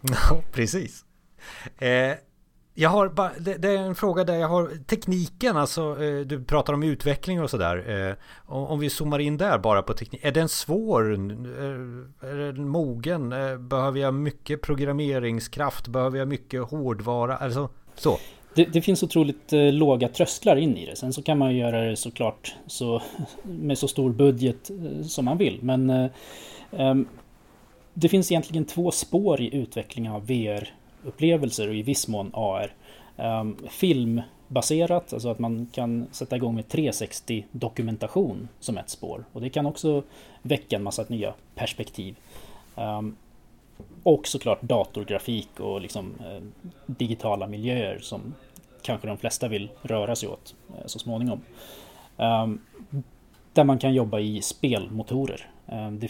Ja, 0.30 0.42
precis. 0.52 1.04
Eh, 1.78 2.12
jag 2.80 2.90
har 2.90 3.08
bara, 3.08 3.32
det, 3.38 3.54
det, 3.54 3.68
är 3.68 3.78
en 3.78 3.94
fråga 3.94 4.24
där 4.24 4.34
jag 4.34 4.48
har 4.48 4.84
tekniken, 4.86 5.56
alltså 5.56 6.04
eh, 6.04 6.20
du 6.20 6.44
pratar 6.44 6.72
om 6.72 6.82
utveckling 6.82 7.42
och 7.42 7.50
sådär. 7.50 8.08
Eh, 8.08 8.14
om 8.46 8.80
vi 8.80 8.90
zoomar 8.90 9.18
in 9.18 9.36
där 9.36 9.58
bara 9.58 9.82
på 9.82 9.94
teknik. 9.94 10.24
Är 10.24 10.32
den 10.32 10.48
svår? 10.48 11.12
Eh, 11.12 11.18
är 12.30 12.52
den 12.52 12.68
mogen? 12.68 13.28
Behöver 13.68 14.00
jag 14.00 14.14
mycket 14.14 14.62
programmeringskraft? 14.62 15.88
Behöver 15.88 16.18
jag 16.18 16.28
mycket 16.28 16.62
hårdvara? 16.62 17.36
Alltså 17.36 17.68
så. 17.94 18.18
Det, 18.54 18.64
det, 18.64 18.82
finns 18.82 19.02
otroligt 19.02 19.52
låga 19.52 20.08
trösklar 20.08 20.56
in 20.56 20.76
i 20.76 20.86
det. 20.86 20.96
Sen 20.96 21.12
så 21.12 21.22
kan 21.22 21.38
man 21.38 21.52
ju 21.52 21.58
göra 21.58 21.80
det 21.80 21.96
såklart 21.96 22.54
så, 22.66 23.02
med 23.42 23.78
så 23.78 23.88
stor 23.88 24.10
budget 24.10 24.70
som 25.08 25.24
man 25.24 25.38
vill. 25.38 25.58
Men 25.62 26.10
um, 26.70 27.08
det 27.94 28.08
finns 28.08 28.32
egentligen 28.32 28.64
två 28.64 28.90
spår 28.90 29.40
i 29.40 29.56
utvecklingen 29.56 30.12
av 30.12 30.26
VR 30.26 30.74
upplevelser 31.08 31.68
och 31.68 31.74
i 31.74 31.82
viss 31.82 32.08
mån 32.08 32.30
AR. 32.34 32.72
Um, 33.16 33.24
ehm, 33.24 33.56
filmbaserat, 33.68 35.12
alltså 35.12 35.28
att 35.28 35.38
man 35.38 35.66
kan 35.72 36.06
sätta 36.10 36.36
igång 36.36 36.54
med 36.54 36.68
360 36.68 37.46
dokumentation 37.50 38.48
som 38.60 38.78
ett 38.78 38.90
spår. 38.90 39.24
Och 39.32 39.40
det 39.40 39.50
kan 39.50 39.66
också 39.66 40.02
väcka 40.42 40.76
en 40.76 40.82
massa 40.82 41.04
nya 41.08 41.34
perspektiv. 41.54 42.16
Um, 42.74 43.16
och 44.02 44.26
såklart 44.26 44.62
datorgrafik 44.62 45.60
och 45.60 45.80
liksom 45.80 46.14
eh, 46.20 46.42
digitala 46.86 47.46
miljöer 47.46 47.98
som 47.98 48.34
kanske 48.82 49.06
de 49.06 49.18
flesta 49.18 49.48
vill 49.48 49.70
röra 49.82 50.16
sig 50.16 50.28
åt 50.28 50.54
eh, 50.68 50.86
så 50.86 50.98
småningom. 50.98 51.40
Um, 52.16 52.60
där 53.52 53.64
man 53.64 53.78
kan 53.78 53.94
jobba 53.94 54.18
i 54.18 54.42
spelmotorer. 54.42 55.50
Um, 55.66 55.98
det 55.98 56.08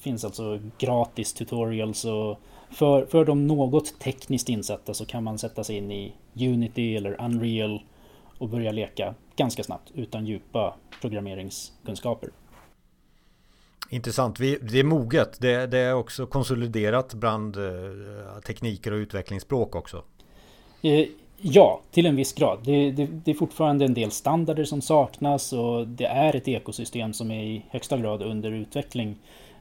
finns 0.00 0.24
alltså 0.24 0.58
gratis 0.78 1.32
tutorials 1.32 2.04
och 2.04 2.40
för, 2.70 3.06
för 3.06 3.24
de 3.24 3.46
något 3.46 3.98
tekniskt 3.98 4.48
insatta 4.48 4.94
så 4.94 5.06
kan 5.06 5.24
man 5.24 5.38
sätta 5.38 5.64
sig 5.64 5.76
in 5.76 5.90
i 5.90 6.12
Unity 6.34 6.96
eller 6.96 7.22
Unreal 7.22 7.82
och 8.38 8.48
börja 8.48 8.72
leka 8.72 9.14
ganska 9.36 9.62
snabbt 9.62 9.90
utan 9.94 10.26
djupa 10.26 10.74
programmeringskunskaper. 11.00 12.30
Intressant. 13.90 14.40
Vi, 14.40 14.58
det 14.62 14.78
är 14.78 14.84
moget. 14.84 15.40
Det, 15.40 15.66
det, 15.66 15.78
är 15.78 15.94
också 15.94 16.26
konsoliderat 16.26 17.14
bland 17.14 17.56
eh, 17.56 17.62
tekniker 18.46 18.92
och 18.92 18.96
utvecklingsspråk 18.96 19.74
också. 19.74 20.02
Eh, 20.82 21.06
ja, 21.40 21.80
till 21.90 22.06
en 22.06 22.16
viss 22.16 22.32
grad. 22.32 22.58
Det, 22.64 22.90
det, 22.90 23.06
det, 23.06 23.30
är 23.30 23.34
fortfarande 23.34 23.84
en 23.84 23.94
del 23.94 24.10
standarder 24.10 24.64
som 24.64 24.82
saknas 24.82 25.52
och 25.52 25.88
det 25.88 26.06
är 26.06 26.36
ett 26.36 26.48
ekosystem 26.48 27.12
som 27.12 27.30
är 27.30 27.42
i 27.44 27.64
högsta 27.70 27.98
grad 27.98 28.22
under 28.22 28.50
utveckling. 28.50 29.16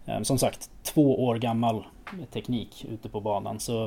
Eh, 0.06 0.22
som 0.22 0.38
sagt, 0.38 0.70
två 0.84 1.26
år 1.26 1.36
gammal 1.36 1.84
teknik 2.32 2.86
ute 2.90 3.10
på 3.10 3.22
banan. 3.22 3.60
Så 3.60 3.86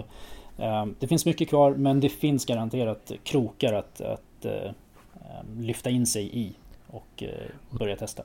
eh, 0.57 0.87
det 0.99 1.07
finns 1.07 1.27
mycket 1.27 1.49
kvar, 1.49 1.75
men 1.75 2.01
det 2.01 2.09
finns 2.09 2.45
garanterat 2.45 3.13
krokar 3.25 3.73
att, 3.73 4.01
att 4.01 4.45
eh, 4.45 4.53
eh, 4.53 5.61
lyfta 5.61 5.91
in 5.91 6.07
sig 6.07 6.39
i 6.39 6.53
och 6.87 7.23
börja 7.71 7.97
testa. 7.97 8.23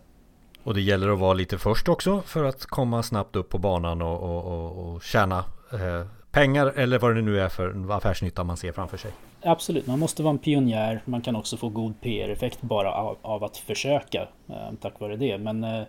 Och 0.64 0.74
det 0.74 0.82
gäller 0.82 1.10
att 1.10 1.20
vara 1.20 1.34
lite 1.34 1.58
först 1.58 1.90
också 1.90 2.22
för 2.22 2.44
att 2.44 2.66
komma 2.66 3.04
snabbt 3.04 3.36
upp 3.36 3.50
på 3.50 3.58
banan 3.58 4.02
och, 4.02 4.24
och, 4.24 4.46
och, 4.46 4.94
och 4.94 5.04
tjäna 5.04 5.46
eh, 5.74 6.08
pengar 6.32 6.68
eller 6.68 7.00
vad 7.00 7.16
det 7.16 7.22
nu 7.22 7.40
är 7.40 7.50
för 7.50 7.92
affärsnytta 7.92 8.44
man 8.44 8.58
ser 8.58 8.72
framför 8.72 8.98
sig. 8.98 9.12
Absolut, 9.42 9.88
man 9.88 10.00
måste 10.00 10.24
vara 10.24 10.32
en 10.32 10.38
pionjär. 10.38 11.02
Man 11.06 11.22
kan 11.22 11.36
också 11.36 11.58
få 11.58 11.70
god 11.70 12.02
PR-effekt 12.02 12.62
bara 12.62 12.94
av, 12.94 13.18
av, 13.22 13.44
att 13.44 13.58
försöka 13.58 14.28
eh, 14.50 14.72
tack 14.82 15.00
vare 15.00 15.16
det. 15.16 15.38
Men 15.38 15.64
eh, 15.64 15.84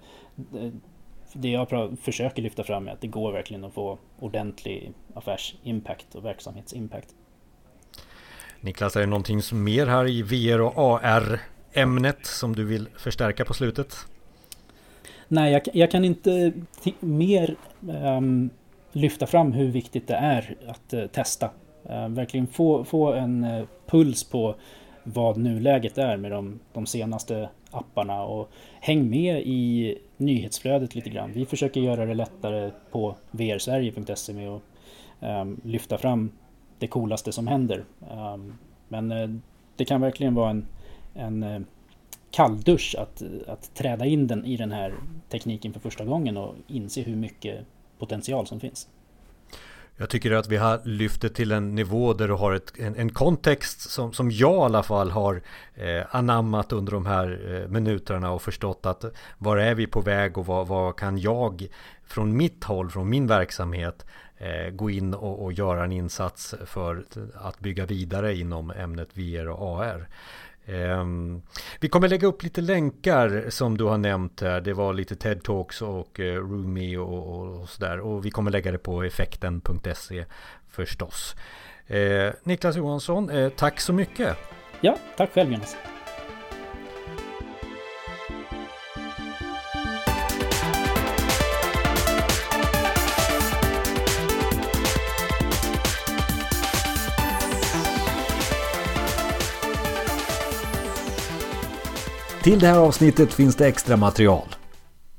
det 1.34 1.48
jag 1.48 1.96
försöker 2.02 2.42
lyfta 2.42 2.64
fram 2.64 2.88
är 2.88 2.92
att 2.92 3.00
det 3.00 3.06
går 3.06 3.32
verkligen 3.32 3.64
att 3.64 3.74
få 3.74 3.98
ordentlig 4.18 4.92
affärsimpact 5.14 6.14
och 6.14 6.24
verksamhetsimpact. 6.24 7.08
Niklas, 8.60 8.96
är 8.96 9.00
det 9.00 9.06
någonting 9.06 9.40
mer 9.52 9.86
här 9.86 10.08
i 10.08 10.22
VR 10.22 10.60
och 10.60 10.78
AR 11.04 11.40
ämnet 11.72 12.26
som 12.26 12.56
du 12.56 12.64
vill 12.64 12.88
förstärka 12.96 13.44
på 13.44 13.54
slutet? 13.54 13.96
Nej, 15.28 15.52
jag, 15.52 15.62
jag 15.72 15.90
kan 15.90 16.04
inte 16.04 16.52
mer 17.00 17.56
um, 17.80 18.50
lyfta 18.92 19.26
fram 19.26 19.52
hur 19.52 19.70
viktigt 19.70 20.08
det 20.08 20.14
är 20.14 20.56
att 20.66 20.94
uh, 20.94 21.06
testa. 21.06 21.50
Uh, 21.90 22.08
verkligen 22.08 22.46
få, 22.46 22.84
få 22.84 23.12
en 23.12 23.44
uh, 23.44 23.66
puls 23.86 24.24
på 24.24 24.54
vad 25.02 25.36
nuläget 25.36 25.98
är 25.98 26.16
med 26.16 26.30
de, 26.30 26.60
de 26.72 26.86
senaste 26.86 27.48
apparna 27.74 28.22
och 28.22 28.50
häng 28.80 29.10
med 29.10 29.42
i 29.46 29.98
nyhetsflödet 30.16 30.94
lite 30.94 31.10
grann. 31.10 31.32
Vi 31.32 31.46
försöker 31.46 31.80
göra 31.80 32.06
det 32.06 32.14
lättare 32.14 32.70
på 32.90 33.16
vrsverige.se 33.30 34.32
med 34.32 34.48
att 34.48 34.62
um, 35.20 35.60
lyfta 35.64 35.98
fram 35.98 36.30
det 36.78 36.86
coolaste 36.86 37.32
som 37.32 37.46
händer. 37.46 37.84
Um, 38.10 38.58
men 38.88 39.12
uh, 39.12 39.36
det 39.76 39.84
kan 39.84 40.00
verkligen 40.00 40.34
vara 40.34 40.50
en, 40.50 40.66
en 41.14 41.42
eh, 41.42 41.60
kalldusch 42.30 42.94
att, 42.98 43.22
att 43.46 43.74
träda 43.74 44.06
in 44.06 44.26
den 44.26 44.44
i 44.44 44.56
den 44.56 44.72
här 44.72 44.94
tekniken 45.28 45.72
för 45.72 45.80
första 45.80 46.04
gången 46.04 46.36
och 46.36 46.54
inse 46.66 47.00
hur 47.02 47.16
mycket 47.16 47.66
potential 47.98 48.46
som 48.46 48.60
finns. 48.60 48.88
Jag 49.96 50.10
tycker 50.10 50.32
att 50.32 50.48
vi 50.48 50.56
har 50.56 50.80
lyft 50.84 51.20
det 51.20 51.28
till 51.28 51.52
en 51.52 51.74
nivå 51.74 52.12
där 52.12 52.28
du 52.28 52.34
har 52.34 52.52
ett, 52.52 52.72
en, 52.78 52.96
en 52.96 53.10
kontext 53.10 53.90
som, 53.90 54.12
som 54.12 54.30
jag 54.30 54.54
i 54.54 54.64
alla 54.64 54.82
fall 54.82 55.10
har 55.10 55.42
eh, 55.74 56.02
anammat 56.10 56.72
under 56.72 56.92
de 56.92 57.06
här 57.06 57.54
eh, 57.54 57.68
minuterna 57.68 58.30
och 58.30 58.42
förstått 58.42 58.86
att 58.86 59.04
var 59.38 59.56
är 59.56 59.74
vi 59.74 59.86
på 59.86 60.00
väg 60.00 60.38
och 60.38 60.46
vad, 60.46 60.66
vad 60.66 60.96
kan 60.96 61.18
jag 61.18 61.66
från 62.06 62.36
mitt 62.36 62.64
håll, 62.64 62.90
från 62.90 63.08
min 63.08 63.26
verksamhet 63.26 64.06
eh, 64.36 64.70
gå 64.70 64.90
in 64.90 65.14
och, 65.14 65.44
och, 65.44 65.52
göra 65.52 65.84
en 65.84 65.92
insats 65.92 66.54
för 66.66 67.04
att 67.34 67.60
bygga 67.60 67.86
vidare 67.86 68.34
inom 68.36 68.70
ämnet 68.70 69.08
VR 69.12 69.48
och 69.48 69.80
AR. 69.84 70.08
Um, 70.66 71.42
vi 71.80 71.88
kommer 71.88 72.08
lägga 72.08 72.28
upp 72.28 72.42
lite 72.42 72.60
länkar 72.60 73.46
som 73.48 73.78
du 73.78 73.84
har 73.84 73.98
nämnt 73.98 74.40
här. 74.40 74.60
Det 74.60 74.72
var 74.72 74.94
lite 74.94 75.16
TED 75.16 75.42
Talks 75.42 75.82
och 75.82 76.20
eh, 76.20 76.24
uh, 76.24 76.50
Roomy 76.50 76.96
och, 76.96 77.40
och, 77.40 77.60
och 77.60 77.68
sådär. 77.68 78.00
Och 78.00 78.24
vi 78.26 78.30
kommer 78.30 78.50
lägga 78.50 78.72
det 78.72 78.78
på 78.78 79.02
effekten.se 79.02 80.24
förstås. 80.70 81.34
Uh, 81.90 82.32
Niklas 82.42 82.76
Johansson, 82.76 83.30
uh, 83.30 83.50
tack 83.50 83.80
så 83.80 83.92
mycket. 83.92 84.36
Ja, 84.80 84.98
tack 85.16 85.32
själv 85.32 85.52
Jonas. 85.52 85.76
Till 102.44 102.58
det 102.58 102.66
här 102.66 102.78
avsnittet 102.78 103.32
finns 103.32 103.56
det 103.56 103.66
extra 103.66 103.96
material. 103.96 104.48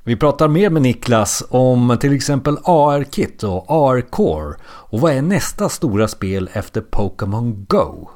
Vi 0.03 0.15
pratar 0.15 0.47
mer 0.47 0.69
med 0.69 0.81
Niklas 0.81 1.43
om 1.49 1.97
till 2.01 2.13
exempel 2.13 2.57
AR-kit 2.63 3.43
och 3.43 3.65
AR-core 3.69 4.55
och 4.63 4.99
vad 4.99 5.13
är 5.13 5.21
nästa 5.21 5.69
stora 5.69 6.07
spel 6.07 6.49
efter 6.53 6.81
Pokémon 6.81 7.65
Go? 7.69 8.09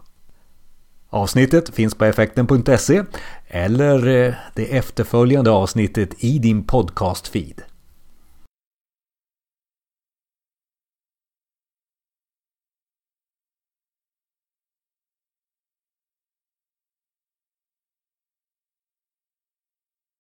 Avsnittet 1.10 1.76
finns 1.76 1.95
på 1.95 2.06
effekten.se 2.06 3.04
eller 3.48 4.08
eh, 4.08 4.34
det 4.56 4.78
efterföljande 4.78 5.52
avsnittet 5.52 6.24
i 6.24 6.39
din 6.39 6.63
podcast-feed. 6.63 7.62